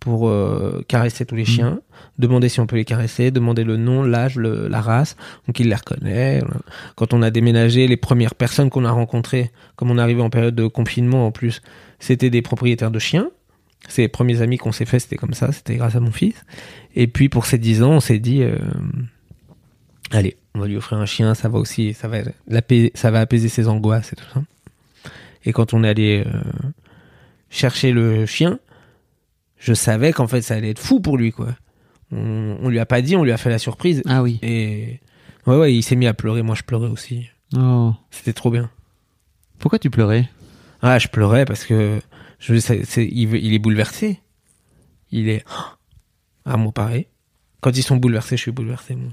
[0.00, 1.80] pour euh, caresser tous les chiens,
[2.18, 5.14] demander si on peut les caresser, demander le nom, l'âge, la race,
[5.46, 6.42] donc il les reconnaît.
[6.96, 10.30] Quand on a déménagé, les premières personnes qu'on a rencontrées, comme on est arrivé en
[10.30, 11.60] période de confinement en plus,
[11.98, 13.28] c'était des propriétaires de chiens.
[13.88, 16.34] C'est les premiers amis qu'on s'est fait, c'était comme ça, c'était grâce à mon fils.
[16.94, 18.58] Et puis pour ses 10 ans, on s'est dit, euh,
[20.10, 22.18] allez, on va lui offrir un chien, ça va aussi, ça va,
[22.94, 24.42] ça va apaiser ses angoisses et tout ça.
[25.44, 26.40] Et quand on est allé euh,
[27.48, 28.58] chercher le chien,
[29.58, 31.48] je savais qu'en fait ça allait être fou pour lui, quoi.
[32.12, 34.02] On, on lui a pas dit, on lui a fait la surprise.
[34.06, 34.38] Ah oui.
[34.42, 35.00] Et
[35.46, 36.42] ouais, ouais, il s'est mis à pleurer.
[36.42, 37.28] Moi, je pleurais aussi.
[37.56, 37.94] Oh.
[38.10, 38.70] C'était trop bien.
[39.58, 40.28] Pourquoi tu pleurais?
[40.82, 42.00] Ah, je pleurais parce que
[42.40, 42.54] je,
[43.00, 44.20] il, est bouleversé.
[45.12, 45.44] Il est.
[46.46, 47.06] Ah, moi, pareil.
[47.60, 49.12] Quand ils sont bouleversés, je suis bouleversé, moi.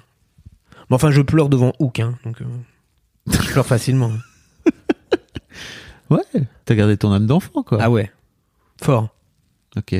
[0.89, 2.45] Mais enfin, je pleure devant Hook, hein, donc euh,
[3.27, 4.11] je pleure facilement.
[6.09, 6.21] Ouais.
[6.63, 7.79] T'as gardé ton âme d'enfant, quoi.
[7.81, 8.09] Ah ouais,
[8.81, 9.13] fort.
[9.75, 9.93] Ok.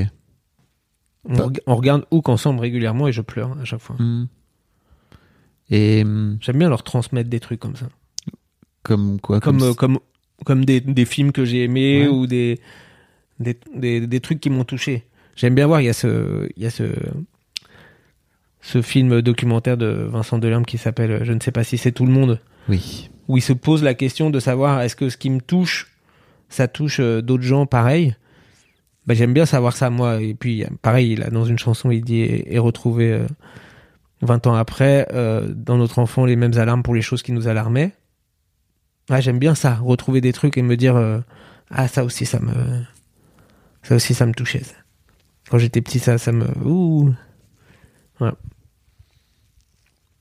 [1.26, 3.96] On, reg- on regarde Hook ensemble régulièrement et je pleure à chaque fois.
[3.98, 4.26] Hmm.
[5.68, 7.88] Et hum, J'aime bien leur transmettre des trucs comme ça.
[8.82, 9.98] comme quoi Comme, euh, ça- comme,
[10.46, 12.08] comme des, des films que j'ai aimés Ouais.
[12.08, 12.58] ou des,
[13.40, 15.04] des, des, des trucs qui m'ont touché.
[15.36, 16.84] J'aime bien voir, il y a ce, il y a ce,
[18.60, 22.06] ce film documentaire de Vincent Delerme qui s'appelle Je ne sais pas si c'est tout
[22.06, 23.10] le monde, Oui.
[23.28, 25.92] où il se pose la question de savoir est-ce que ce qui me touche,
[26.48, 28.16] ça touche euh, d'autres gens pareil?
[29.06, 30.20] bah, j'aime bien savoir ça moi.
[30.20, 33.26] Et puis pareil, là, dans une chanson, il dit et, retrouver euh,
[34.20, 37.48] 20 ans après euh, dans notre enfant les mêmes alarmes pour les choses qui nous
[37.48, 37.92] alarmaient.
[39.08, 41.20] Ah, j'aime bien ça, retrouver des trucs et me dire euh,
[41.70, 42.52] ah ça aussi ça me
[43.88, 44.62] ça aussi ça me touchait.
[44.64, 44.74] ça.
[45.50, 47.14] Quand j'étais petit ça ça me ouh.
[48.18, 48.36] Voilà.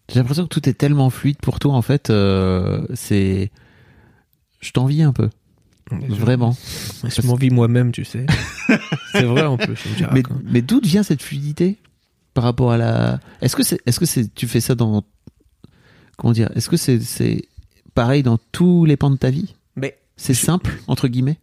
[0.09, 3.51] J'ai l'impression que tout est tellement fluide pour toi, en fait, euh, c'est.
[4.61, 5.29] Je t'envie un peu.
[5.91, 6.55] Je- Vraiment.
[7.03, 8.25] Je m'envie moi-même, tu sais.
[9.11, 9.77] c'est vrai en plus.
[10.13, 11.77] Mais, mais d'où vient cette fluidité
[12.33, 13.19] par rapport à la.
[13.41, 15.03] Est-ce que c'est, est-ce que c'est, tu fais ça dans.
[16.17, 17.43] Comment dire Est-ce que c'est, c'est
[17.93, 19.55] pareil dans tous les pans de ta vie?
[19.75, 21.37] Mais C'est simple entre guillemets?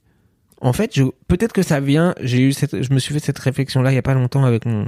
[0.61, 2.15] En fait, je, peut-être que ça vient.
[2.21, 4.67] J'ai eu cette, je me suis fait cette réflexion-là il y a pas longtemps avec
[4.67, 4.87] mon,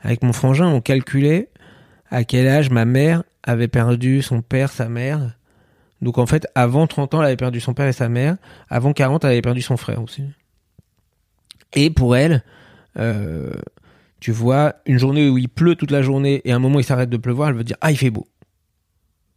[0.00, 0.66] avec mon frangin.
[0.68, 1.48] On calculait
[2.10, 5.36] à quel âge ma mère avait perdu son père, sa mère.
[6.00, 8.36] Donc en fait, avant 30 ans, elle avait perdu son père et sa mère.
[8.68, 10.22] Avant 40, elle avait perdu son frère aussi.
[11.72, 12.44] Et pour elle,
[12.98, 13.52] euh,
[14.20, 17.10] tu vois, une journée où il pleut toute la journée et un moment il s'arrête
[17.10, 18.28] de pleuvoir, elle veut dire ah il fait beau.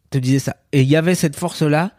[0.05, 0.57] Elle te disais ça.
[0.71, 1.91] Et il y avait cette force-là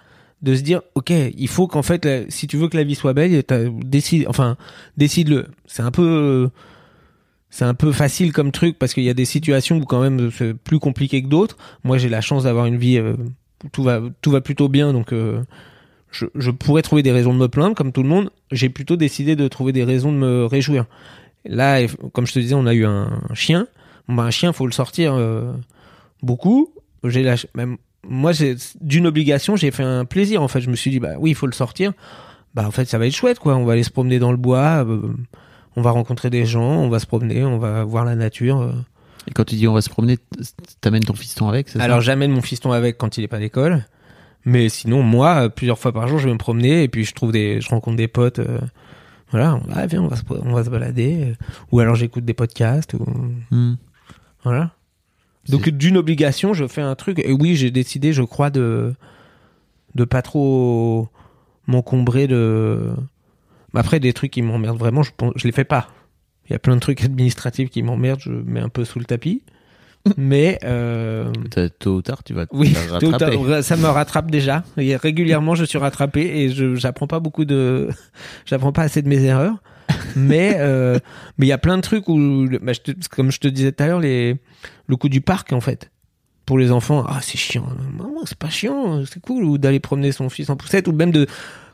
[0.43, 3.13] de se dire ok il faut qu'en fait si tu veux que la vie soit
[3.13, 3.43] belle
[3.85, 4.57] décide enfin
[4.97, 5.49] décide-le.
[5.67, 6.51] C'est un peu
[7.51, 10.31] c'est un peu facile comme truc parce qu'il y a des situations où quand même
[10.31, 11.57] c'est plus compliqué que d'autres.
[11.85, 13.15] Moi j'ai la chance d'avoir une vie euh,
[13.65, 15.43] où tout va tout va plutôt bien donc euh,
[16.11, 18.31] je, je pourrais trouver des raisons de me plaindre comme tout le monde.
[18.53, 20.87] J'ai plutôt décidé de trouver des raisons de me réjouir.
[21.45, 23.67] Là comme je te disais on a eu un chien.
[24.09, 25.53] Bah, un chien faut le sortir euh,
[26.23, 26.73] beaucoup.
[27.05, 27.77] J'ai la même
[28.07, 28.33] moi
[28.81, 31.35] d'une obligation j'ai fait un plaisir en fait je me suis dit bah oui il
[31.35, 31.93] faut le sortir
[32.55, 34.37] bah en fait ça va être chouette quoi on va aller se promener dans le
[34.37, 35.13] bois euh,
[35.77, 38.73] on va rencontrer des gens on va se promener on va voir la nature euh.
[39.27, 40.17] Et quand tu dis on va se promener,
[40.81, 41.85] t'amènes ton fiston avec, c'est ça?
[41.85, 43.85] Alors j'amène mon fiston avec quand il est pas à l'école
[44.45, 47.13] mais sinon moi euh, plusieurs fois par jour je vais me promener et puis je
[47.15, 48.59] trouve des je rencontre des potes euh,
[49.33, 51.35] voilà va, viens, on va se on va se balader
[51.73, 53.05] ou alors j'écoute des podcasts ou
[53.51, 53.75] Hmm.
[54.45, 54.71] Voilà.
[55.49, 57.19] Donc d'une obligation, je fais un truc.
[57.21, 58.95] Et oui, j'ai décidé, je crois, de
[59.95, 61.09] de pas trop
[61.67, 62.91] m'encombrer de.
[63.75, 65.89] Mais Après, des trucs qui m'emmerdent vraiment, je, je les fais pas.
[66.49, 69.05] Il y a plein de trucs administratifs qui m'emmerdent, je mets un peu sous le
[69.05, 69.43] tapis.
[70.17, 71.31] Mais euh,
[71.79, 73.37] Tôt ou tard, tu vas te oui, faire tôt ou rattraper.
[73.37, 74.65] tard, ça me rattrape déjà.
[74.79, 77.89] Et régulièrement, je suis rattrapé et je j'apprends pas beaucoup de,
[78.47, 79.57] j'apprends pas assez de mes erreurs.
[80.17, 80.99] Mais euh,
[81.39, 82.73] mais il y a plein de trucs où, bah,
[83.11, 84.37] comme je te disais tout à l'heure, les
[84.87, 85.91] le coup du parc en fait.
[86.47, 87.69] Pour les enfants, ah c'est chiant.
[88.25, 89.45] C'est pas chiant, c'est cool.
[89.45, 91.27] Ou d'aller promener son fils en poussette ou même de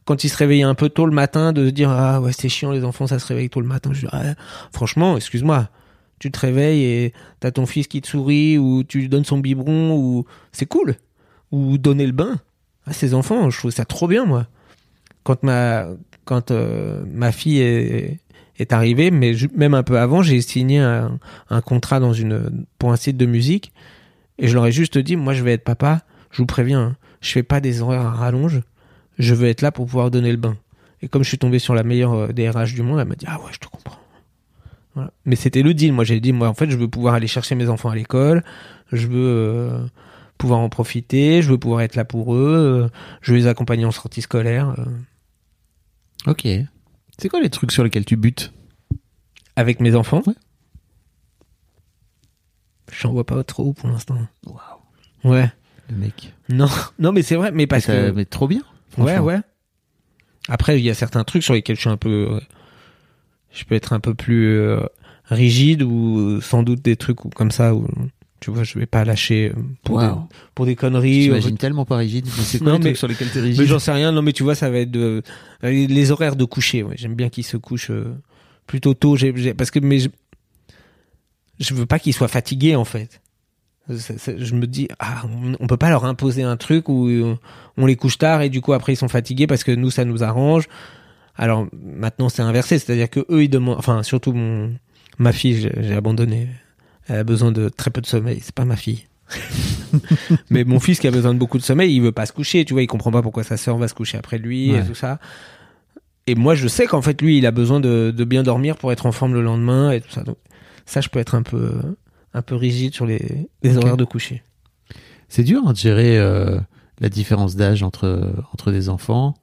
[0.05, 2.49] quand il se réveillait un peu tôt le matin de se dire ah ouais c'est
[2.49, 3.93] chiant les enfants ça se réveille tôt le matin.
[3.93, 4.35] Je dis, ah,
[4.73, 5.69] franchement excuse-moi,
[6.19, 9.39] tu te réveilles et t'as ton fils qui te sourit ou tu lui donnes son
[9.39, 10.97] biberon ou c'est cool.
[11.53, 12.41] Ou donner le bain
[12.87, 14.47] à ses enfants je trouve ça trop bien moi.
[15.23, 15.87] Quand ma
[16.25, 18.21] quand euh, ma fille est,
[18.71, 21.19] arrivée mais même un peu avant j'ai signé un,
[21.65, 23.73] contrat dans une pour un site de musique
[24.39, 26.97] et je leur ai juste dit moi je vais être papa je vous préviens hein,
[27.21, 28.63] je fais pas des horaires à rallonge
[29.19, 30.57] je veux être là pour pouvoir donner le bain
[31.03, 33.27] et comme je suis tombé sur la meilleure euh, DRH du monde elle m'a dit
[33.29, 33.99] ah ouais je te comprends.
[35.25, 35.93] Mais c'était le deal.
[35.93, 38.45] Moi, j'ai dit, moi, en fait, je veux pouvoir aller chercher mes enfants à l'école.
[38.93, 39.79] Je veux euh,
[40.39, 41.43] pouvoir en profiter.
[41.43, 42.85] Je veux pouvoir être là pour eux.
[42.85, 42.89] euh,
[43.21, 44.75] je veux les accompagner en sortie scolaire.
[46.27, 46.47] Ok.
[47.19, 48.53] C'est quoi les trucs sur lesquels tu butes?
[49.57, 50.23] Avec mes enfants?
[50.27, 50.35] Ouais.
[52.93, 54.19] J'en vois pas trop pour l'instant.
[55.23, 55.51] Ouais.
[55.91, 56.33] Le mec.
[56.49, 56.69] Non,
[56.99, 57.51] non, mais c'est vrai.
[57.53, 58.11] Mais parce mais, que.
[58.11, 58.63] mais trop bien.
[58.99, 59.41] Ouais, ouais.
[60.49, 62.41] Après, il y a certains trucs sur lesquels je suis un peu.
[63.51, 64.81] Je peux être un peu plus euh,
[65.27, 67.89] rigide ou sans doute des trucs ou comme ça où
[68.45, 70.03] tu vois, je vais pas lâcher euh, pour, Wow.
[70.03, 70.15] des,
[70.55, 71.23] pour des conneries.
[71.23, 72.27] J'imagine tellement pas rigide.
[72.27, 74.13] Mais c'est quoi mais- sur lesquels t'es rigide Mais j'en sais rien.
[74.13, 75.23] Non, mais tu vois, ça va être de,
[75.63, 76.83] les horaires de coucher.
[76.83, 76.95] Ouais.
[76.99, 78.15] J'aime bien qu'ils se couchent euh,
[78.67, 79.17] plutôt tôt.
[79.17, 80.09] J'ai- parce que mais je,
[81.59, 83.21] je veux pas qu'ils soient fatigués en fait.
[83.89, 87.37] Je me dis, ah, on, on peut pas leur imposer un truc où euh,
[87.77, 90.05] on les couche tard et du coup après ils sont fatigués parce que nous ça
[90.05, 90.69] nous arrange.
[91.37, 94.73] Alors maintenant c'est inversé, c'est-à-dire que eux ils demandent, enfin surtout mon
[95.19, 96.49] ma fille, j'ai abandonné.
[97.09, 98.41] Elle a besoin de très peu de sommeil.
[98.43, 99.07] C'est pas ma fille.
[100.51, 102.65] Mais mon fils qui a besoin de beaucoup de sommeil, il veut pas se coucher,
[102.65, 104.95] tu vois, il comprend pas pourquoi sa sœur va se coucher après lui et tout
[104.95, 105.19] ça.
[106.27, 108.93] Et moi, je sais qu'en fait, lui, il a besoin de, de bien dormir pour
[108.93, 110.23] être en forme le lendemain et tout ça.
[110.23, 110.39] Donc,
[110.87, 111.73] ça, je peux être un peu,
[112.33, 114.43] un peu rigide sur les, horaires de coucher.
[115.29, 116.59] C'est dur hein, de gérer euh,
[117.01, 119.35] la différence d'âge entre, entre des enfants,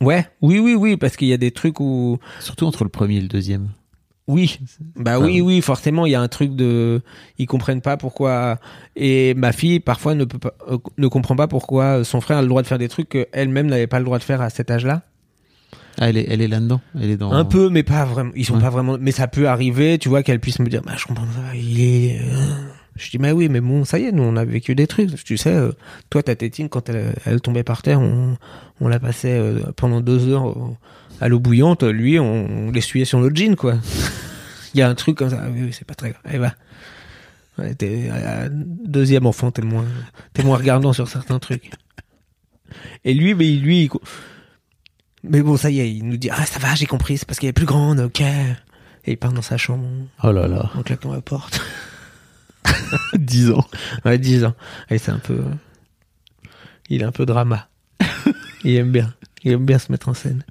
[0.00, 3.16] Ouais, oui, oui, oui, parce qu'il y a des trucs où, surtout entre le premier
[3.16, 3.70] et le deuxième.
[4.28, 4.60] Oui,
[4.96, 5.40] bah Ah oui, oui.
[5.40, 7.00] oui, forcément, il y a un truc de,
[7.38, 8.58] ils comprennent pas pourquoi.
[8.94, 12.42] Et ma fille, parfois, ne peut pas, euh, ne comprend pas pourquoi son frère a
[12.42, 14.70] le droit de faire des trucs qu'elle-même n'avait pas le droit de faire à cet
[14.70, 15.02] âge-là.
[16.00, 16.80] Ah, elle est, elle est là-dedans.
[16.94, 17.32] Elle est dans.
[17.32, 18.30] Un peu, mais pas vraiment.
[18.36, 18.60] Ils sont Ouais.
[18.60, 18.96] pas vraiment.
[19.00, 21.56] Mais ça peut arriver, tu vois, qu'elle puisse me dire, bah, je comprends pas.
[21.56, 22.20] Il est.
[22.20, 22.24] euh.
[22.94, 25.22] Je dis, mais oui, mais bon, ça y est, nous, on a vécu des trucs.
[25.24, 25.70] Tu sais, euh,
[26.10, 28.36] toi, ta tétine, quand elle, elle tombait par terre, on,
[28.80, 30.54] on la passait euh, pendant deux heures
[31.20, 31.82] à l'eau bouillante.
[31.82, 33.74] Lui, on, on l'essuyait sur le jean, quoi.
[34.74, 35.40] Il y a un truc comme ça.
[35.42, 36.22] Ah Oui, oui, c'est pas très grave.
[36.24, 36.54] Allez, va.
[37.58, 39.86] Ouais, t'es, euh, deuxième enfant, t'es moins,
[40.32, 41.72] t'es moins regardant sur certains trucs.
[43.04, 43.90] Et lui, mais lui, il
[45.24, 47.38] mais bon, ça y est, il nous dit, ah, ça va, j'ai compris, c'est parce
[47.40, 48.20] qu'elle est plus grande, ok.
[48.20, 49.86] Et il part dans sa chambre
[50.22, 50.70] Oh là là.
[50.74, 51.60] en claquant la porte.
[53.14, 53.66] 10 ans.
[54.04, 54.54] Ouais, 10 ans.
[54.90, 55.42] Et c'est un peu.
[56.88, 57.68] Il est un peu drama.
[58.64, 59.12] il aime bien.
[59.42, 60.44] Il aime bien se mettre en scène.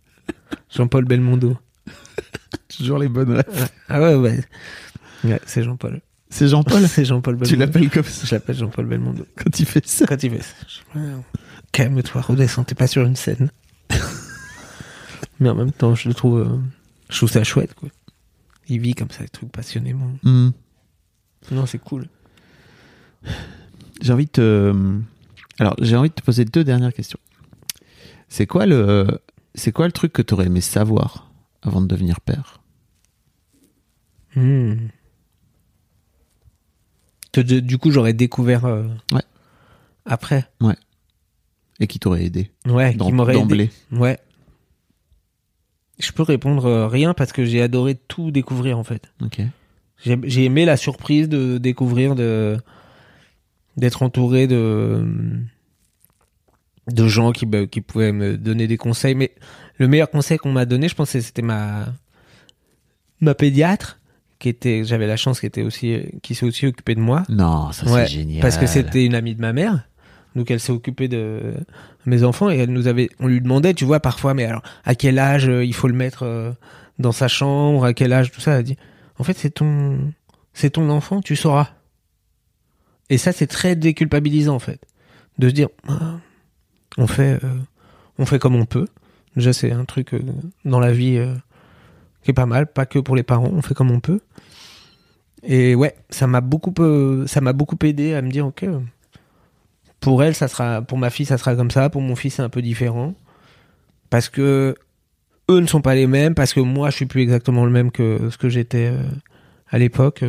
[0.69, 1.57] Jean-Paul Belmondo.
[2.69, 3.32] Toujours les bonnes.
[3.38, 3.43] Ouais.
[3.89, 4.39] Ah ouais, ouais.
[5.23, 6.01] Ouais, c'est Jean-Paul.
[6.30, 6.88] C'est Jean-Paul.
[6.88, 7.49] c'est Jean-Paul Belmondo.
[7.49, 9.25] tu l'appelles comme ça Je l'appelle Jean-Paul Belmondo.
[9.36, 10.05] quand il fait ça.
[10.05, 10.99] Quand il fait ça.
[11.71, 13.51] Calme-toi, redescends, t'es pas sur une scène.
[15.39, 16.39] Mais en même temps, je le trouve.
[16.39, 16.57] euh,
[17.09, 17.89] Je trouve ça chouette, quoi.
[18.69, 20.11] Il vit comme ça, des trucs passionnément.
[20.23, 20.49] Hmm.
[21.51, 22.07] Non, c'est cool.
[24.01, 24.73] J'ai envie de te...
[25.59, 27.19] Alors, j'ai envie de te poser deux dernières questions.
[28.30, 29.07] C'est quoi le,
[29.57, 31.31] c'est quoi le truc que tu aurais aimé savoir
[31.61, 32.61] avant de devenir père?
[34.35, 34.75] Hmm.
[37.35, 39.21] Du coup, j'aurais découvert euh, Ouais.
[40.05, 40.45] après.
[41.79, 43.41] et qui t'aurait aidé Ouais, qui m'aurait aidé.
[43.41, 44.17] d'emblée Ouais.
[45.99, 49.11] Je peux répondre euh, rien parce que j'ai adoré tout découvrir en fait.
[49.21, 49.41] Ok.
[50.03, 52.57] J'ai j'ai aimé la surprise de découvrir, de
[53.77, 55.05] d'être entouré de
[56.88, 59.15] de gens qui bah, qui pouvaient me donner des conseils.
[59.15, 59.31] Mais
[59.77, 61.85] le meilleur conseil qu'on m'a donné, je pense, c'était ma
[63.19, 63.99] ma pédiatre
[64.39, 67.23] qui était, j'avais la chance, qui était aussi, qui s'est aussi occupée de moi.
[67.29, 68.41] Non, ça Ouais, c'est génial.
[68.41, 69.88] Parce que c'était une amie de ma mère.
[70.35, 71.55] Donc elle s'est occupée de
[72.05, 74.93] mes enfants et elle nous avait, on lui demandait, tu vois, parfois, mais alors à
[74.93, 76.51] quel âge euh, il faut le mettre euh,
[76.99, 78.51] dans sa chambre, à quel âge, tout ça.
[78.51, 78.77] Elle a dit,
[79.17, 79.97] en fait, c'est ton,
[80.53, 81.69] c'est ton enfant, tu sauras.
[83.09, 84.81] Et ça, c'est très déculpabilisant en fait,
[85.39, 86.19] de se dire, Ah,
[86.97, 87.59] on fait, euh,
[88.17, 88.87] on fait comme on peut.
[89.35, 90.21] Déjà, c'est un truc euh,
[90.65, 91.33] dans la vie euh,
[92.23, 94.19] qui est pas mal, pas que pour les parents, on fait comme on peut.
[95.43, 96.73] Et ouais, ça m'a beaucoup,
[97.27, 98.65] ça m'a beaucoup aidé à me dire, ok,
[99.99, 102.41] pour elle, ça sera, pour ma fille, ça sera comme ça, pour mon fils, c'est
[102.41, 103.13] un peu différent,
[104.09, 104.75] parce que
[105.49, 107.91] eux ne sont pas les mêmes, parce que moi, je suis plus exactement le même
[107.91, 108.91] que ce que j'étais
[109.69, 110.25] à l'époque.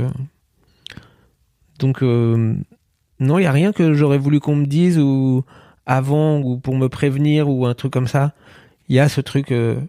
[1.78, 5.44] Donc, non, il y a rien que j'aurais voulu qu'on me dise ou
[5.88, 8.32] avant ou pour me prévenir ou un truc comme ça.
[8.88, 9.80] Il y a ce truc euh,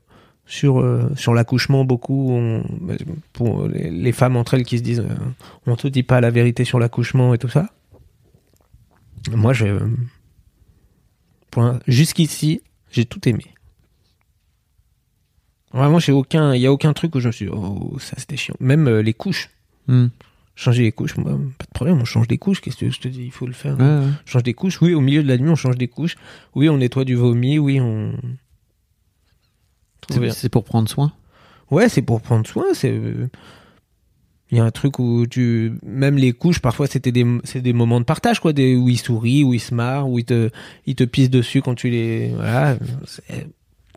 [0.45, 2.35] sur euh, sur l'accouchement beaucoup
[3.33, 5.15] pour les, femmes entre elles qui se disent euh,
[5.67, 7.69] on te dit pas la vérité sur l'accouchement et tout ça.
[9.31, 9.77] Moi, je
[11.87, 13.43] jusqu'ici, j'ai tout aimé.
[15.73, 18.15] Vraiment, j'ai aucun, il y a aucun truc où je me suis dit, oh ça
[18.17, 18.55] c'était chiant.
[18.59, 19.49] Même euh, les couches,
[19.89, 20.09] Hmm.
[20.59, 22.59] Changer les couches, moi, pas de problème, on change des couches.
[22.61, 23.77] Qu'est-ce que je te dis, il faut le faire.
[23.79, 23.85] Ouais.
[23.85, 24.81] On change des couches.
[24.81, 26.15] Oui, au milieu de la nuit, on change des couches.
[26.55, 27.57] Oui, on nettoie du vomi.
[27.57, 28.13] Oui, on.
[30.31, 31.13] C'est- pour prendre soin?
[31.71, 32.65] Ouais, c'est pour prendre soin.
[32.73, 32.91] C'est.
[32.91, 33.27] euh,
[34.51, 35.73] Il y a un truc où tu.
[35.83, 38.51] Même les couches, parfois, c'était des, c'est des moments de partage, quoi.
[38.51, 38.75] Des...
[38.75, 40.49] Où ils sourient, où ils se marrent, où ils te,
[40.87, 42.29] ils te pissent dessus quand tu les.
[42.33, 42.77] Voilà.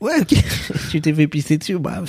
[0.03, 0.35] Ouais, ok.
[0.91, 2.03] tu t'es fait pisser dessus, bah,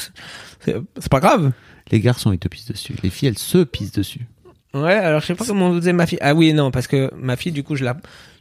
[0.65, 1.53] c'est pas grave.
[1.91, 2.95] Les garçons ils te pissent dessus.
[3.03, 4.25] Les filles elles se pissent dessus.
[4.73, 6.17] Ouais, alors je sais pas comment on faisait ma fille.
[6.21, 7.95] Ah oui, non, parce que ma fille, du coup, je la,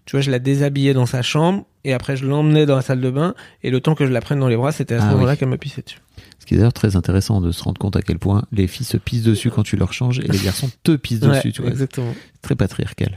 [0.07, 3.01] tu vois, je la déshabillais dans sa chambre et après je l'emmenais dans la salle
[3.01, 5.05] de bain et le temps que je la prenne dans les bras, c'était à ce
[5.07, 5.39] Ah moment-là oui.
[5.39, 5.99] qu'elle me pissait dessus.
[6.39, 8.87] Ce qui est d'ailleurs très intéressant de se rendre compte à quel point les filles
[8.87, 11.49] se pissent dessus quand tu leur changes et les garçons te pissent dessus.
[11.49, 11.71] Ouais, tu vois.
[11.71, 12.15] exactement.
[12.41, 13.15] Très patriarcal.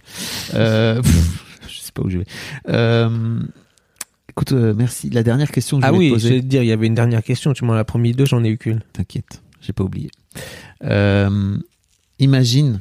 [0.54, 2.26] Euh, pff, je sais pas où je vais.
[2.70, 3.40] Euh,
[4.30, 5.10] écoute, euh, merci.
[5.10, 6.42] La dernière question que je Ah voulais oui, te je vais poser.
[6.44, 7.54] te dire, il y avait une dernière question.
[7.54, 8.82] Tu m'en as promis deux, j'en ai eu qu'une.
[8.94, 10.12] T'inquiète, j'ai pas oublié.
[10.84, 11.58] Euh,
[12.20, 12.80] imagine,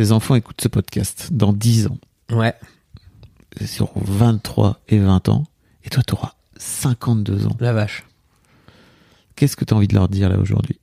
[0.00, 1.98] tes enfants écoutent ce podcast dans 10 ans.
[2.32, 2.54] Ouais.
[3.60, 5.44] Ils auront 23 et 20 ans.
[5.84, 7.56] Et toi, tu auras 52 ans.
[7.60, 8.06] La vache.
[9.36, 10.80] Qu'est-ce que tu as envie de leur dire là aujourd'hui?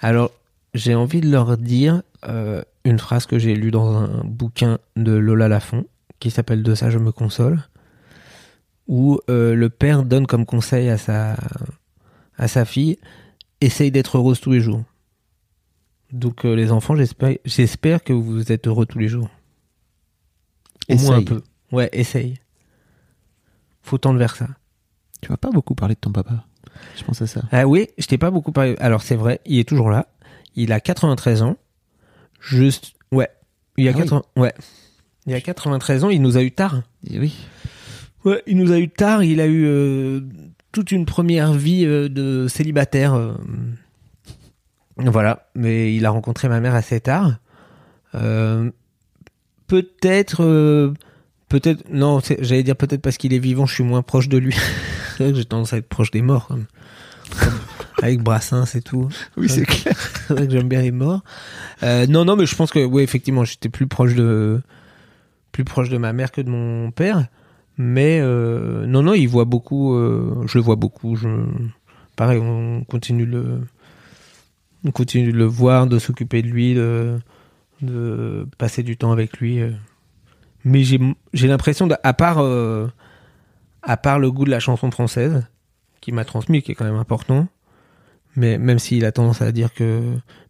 [0.00, 0.30] Alors,
[0.72, 5.12] j'ai envie de leur dire euh, une phrase que j'ai lue dans un bouquin de
[5.12, 5.84] Lola Lafont
[6.18, 7.62] qui s'appelle De ça je me console,
[8.88, 11.36] où euh, le père donne comme conseil à sa,
[12.38, 12.96] à sa fille
[13.60, 14.84] essaye d'être heureuse tous les jours.
[16.12, 19.28] Donc, euh, les enfants, j'espère, j'espère que vous êtes heureux tous les jours.
[20.88, 21.42] Au moins un peu.
[21.70, 22.34] Ouais, essaye.
[23.82, 24.48] Faut tendre vers ça.
[25.22, 26.44] Tu vas pas beaucoup parler de ton papa.
[26.96, 27.42] Je pense à ça.
[27.50, 28.76] Ah oui, je t'ai pas beaucoup parlé.
[28.78, 30.08] Alors c'est vrai, il est toujours là.
[30.54, 31.56] Il a 93 ans.
[32.40, 33.28] Juste, ouais.
[33.76, 34.02] Il a Ah oui.
[34.02, 34.54] 80, ouais.
[35.26, 36.10] Il a 93 ans.
[36.10, 36.82] Il nous a eu tard.
[37.08, 37.34] Et oui.
[38.24, 39.22] Ouais, il nous a eu tard.
[39.22, 40.20] Il a eu euh,
[40.72, 43.14] toute une première vie euh, de célibataire.
[45.10, 47.36] Voilà, mais il a rencontré ma mère assez tard.
[48.14, 48.70] Euh,
[49.66, 50.92] peut-être, euh,
[51.48, 54.54] peut-être, non, j'allais dire peut-être parce qu'il est vivant, je suis moins proche de lui.
[55.16, 56.66] c'est vrai que j'ai tendance à être proche des morts, comme-
[57.40, 57.58] comme
[58.02, 59.08] avec Brassens et tout.
[59.36, 59.94] Oui, c'est clair.
[60.26, 61.22] C'est vrai que j'aime bien les morts.
[61.82, 64.60] Euh, non, non, mais je pense que, oui, effectivement, j'étais plus proche de,
[65.52, 67.26] plus proche de ma mère que de mon père.
[67.78, 69.94] Mais non, non, il voit beaucoup.
[69.96, 71.16] je le vois beaucoup.
[71.16, 71.28] Je,
[72.16, 73.60] pareil, on continue le,
[74.84, 77.18] on continue de le voir, de s'occuper de lui, de,
[77.80, 79.60] de passer du temps avec lui.
[79.60, 79.70] euh.
[80.64, 81.00] Mais j'ai,
[81.32, 82.86] j'ai l'impression, à part, euh,
[83.82, 85.44] à part le goût de la chanson française,
[86.00, 87.48] qui m'a transmis, qui est quand même important.
[88.36, 90.00] Mais même s'il a tendance à dire que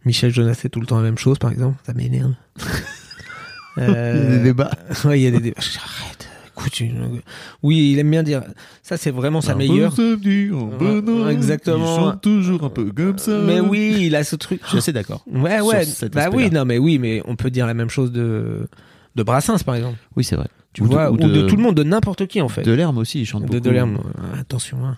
[0.04, 2.34] Michel Jonas c'est tout le temps la même chose, par exemple, ça m'énerve.
[3.78, 4.70] Il y a des débats.
[5.06, 5.60] Ouais, il y a des débats.
[5.82, 6.21] Arrête,
[6.56, 7.20] écoute, une-
[7.62, 8.42] oui, il aime bien dire.
[8.82, 9.92] Ça, c'est vraiment sa meilleure.
[9.98, 11.96] Ouais, exactement.
[12.08, 13.38] Ils sont toujours un peu comme ça.
[13.38, 14.60] Mais oui, il a ce truc.
[14.72, 15.24] Je suis d'accord.
[15.30, 15.84] Ouais, ouais.
[16.12, 18.68] Bah oui, non, mais oui, mais on peut dire la même chose de
[19.14, 19.98] de Brassens, par exemple.
[20.16, 20.48] Oui, c'est vrai.
[20.72, 22.62] Tu vois, ou de, tout le monde, de n'importe qui, en fait.
[22.62, 23.60] Delerme aussi, il chante De beaucoup.
[23.60, 24.78] Delerme, euh, attention.
[24.86, 24.96] Hein.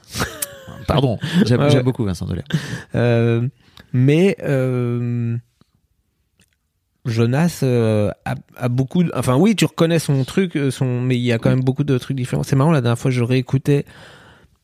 [0.87, 1.83] Pardon, j'aime Ouais, j'aime ouais.
[1.83, 2.47] beaucoup Vincent Delerme.
[2.95, 3.49] Euh,
[3.93, 5.37] mais euh,
[7.05, 9.05] Jonas euh, a, a beaucoup.
[9.05, 11.63] de- Enfin, oui, tu reconnais son truc, euh, son, mais il y a quand même
[11.63, 12.43] beaucoup de trucs différents.
[12.43, 13.85] C'est marrant, la dernière fois, je réécoutais.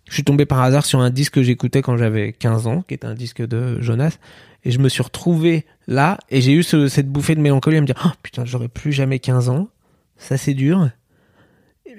[0.08, 2.94] Je suis tombé par hasard sur un disque que j'écoutais quand j'avais 15 ans, qui
[2.94, 4.18] était un disque de Jonas.
[4.64, 7.80] Et je me suis retrouvé là, et j'ai eu ce- cette bouffée de mélancolie à
[7.80, 9.68] me dire Oh putain, j'aurais plus jamais 15 ans.
[10.16, 10.90] Ça, c'est dur.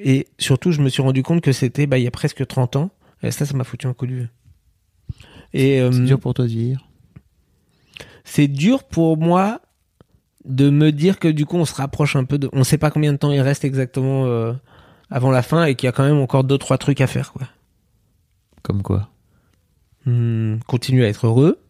[0.03, 2.75] Et surtout, je me suis rendu compte que c'était bah, il y a presque 30
[2.75, 2.91] ans.
[3.23, 4.29] Et ça, ça m'a foutu un coup de vieux.
[5.53, 6.87] Et, C'est euh, dur pour toi de vieillir.
[8.23, 9.61] c'est dur pour moi
[10.45, 12.89] de me dire que du coup on se rapproche un peu de on sait pas
[12.91, 14.53] combien de temps il reste exactement euh,
[15.09, 17.31] avant la fin et qu'il y a quand même encore deux trois trucs à faire
[17.33, 17.47] quoi.
[18.63, 19.09] Comme quoi
[20.05, 21.59] Hmm, continuer à être heureux.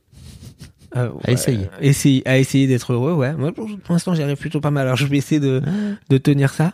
[0.98, 1.70] Euh, À essayer.
[1.80, 3.34] essayer à essayer d'être heureux ouais.
[3.34, 4.88] Moi pour, pour l'instant j'y arrive plutôt pas mal.
[4.88, 5.62] Alors je vais essayer de
[6.10, 6.74] de tenir ça.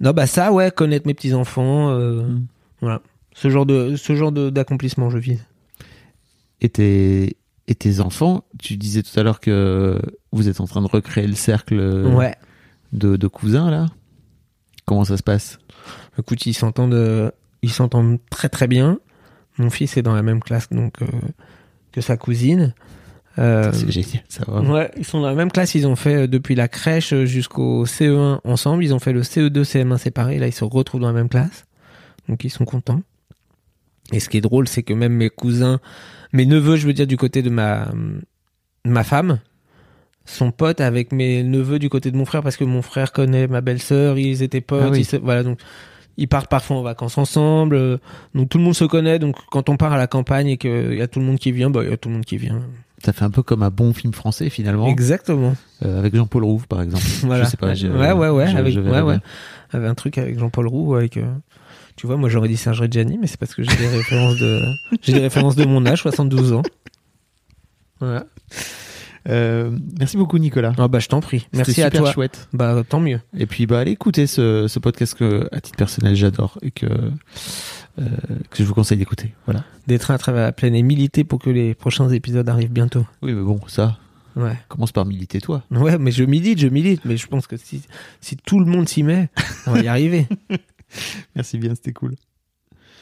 [0.00, 2.46] Non bah ça ouais connaître mes petits enfants Mm.
[2.80, 3.02] voilà.
[3.34, 5.44] Ce genre de ce genre de- d'accomplissement je vise.
[6.62, 7.36] Et tes,
[7.68, 10.00] et tes enfants, tu disais tout à l'heure que
[10.36, 11.78] vous êtes en train de recréer le cercle
[12.14, 12.34] ouais
[12.92, 13.86] de, de cousins, là?
[14.84, 15.58] Comment ça se passe?
[16.18, 17.30] Écoute, ils s'entendent, euh,
[17.62, 18.98] ils s'entendent très très bien.
[19.58, 21.06] Mon fils est dans la même classe donc euh,
[21.92, 22.74] que sa cousine.
[23.38, 24.60] Euh, C'est génial, ça va.
[24.60, 25.74] ouais, ils sont dans la même classe.
[25.74, 28.84] Ils ont fait euh, depuis la crèche jusqu'au CE1 ensemble.
[28.84, 30.38] Ils ont fait le E CE2, CM1 séparés.
[30.38, 31.64] Là, ils se retrouvent dans la même classe,
[32.28, 33.02] donc ils sont contents.
[34.12, 35.80] Et ce qui est drôle, c'est que même mes cousins,
[36.32, 37.86] mes neveux, je veux dire du côté de ma
[38.84, 39.40] de ma femme,
[40.26, 43.46] sont potes avec mes neveux du côté de mon frère parce que mon frère connaît
[43.46, 44.18] ma belle-sœur.
[44.18, 44.82] Ils étaient potes.
[44.84, 45.06] Ah oui.
[45.12, 45.58] ils voilà donc.
[46.18, 47.98] Ils partent parfois en vacances ensemble, euh,
[48.34, 49.18] donc tout le monde se connaît.
[49.18, 51.52] Donc quand on part à la campagne et qu'il y a tout le monde qui
[51.52, 52.62] vient, bah il y a tout le monde qui vient.
[53.04, 54.86] Ça fait un peu comme un bon film français, finalement.
[54.86, 55.54] Exactement.
[55.84, 57.04] Euh, avec Jean-Paul Rouve, par exemple.
[57.22, 57.44] Voilà.
[57.44, 57.74] Je sais pas.
[57.74, 58.46] ouais, ouais, ouais.
[58.50, 59.18] je- avec, je ouais, ouais.
[59.72, 61.18] Avec un truc avec Jean-Paul Roux, avec.
[61.18, 61.26] euh,
[61.96, 64.62] tu vois, moi j'aurais dit Serge Reggiani, mais c'est parce que j'ai des références de,
[65.02, 66.62] j'ai des références de mon âge, 72 ans.
[68.00, 68.24] Voilà.
[69.28, 70.72] Euh, merci beaucoup, Nicolas.
[70.78, 71.48] Ah bah je t'en prie.
[71.52, 72.12] Merci à super toi.
[72.12, 72.48] chouette.
[72.52, 73.20] Bah tant mieux.
[73.36, 76.86] Et puis, bah, allez écouter ce, ce podcast que, à titre personnel, j'adore et que,
[76.86, 78.04] euh,
[78.50, 79.34] que je vous conseille d'écouter.
[79.46, 79.64] Voilà.
[79.86, 83.04] D'être à travers la plaine et militer pour que les prochains épisodes arrivent bientôt.
[83.22, 83.98] Oui, mais bon, ça,
[84.36, 84.56] Ouais.
[84.68, 85.62] commence par militer toi.
[85.70, 87.82] Ouais, mais je milite, je milite, mais je pense que si,
[88.20, 89.28] si tout le monde s'y met,
[89.66, 90.26] on va y arriver.
[91.34, 92.14] Merci bien, c'était cool.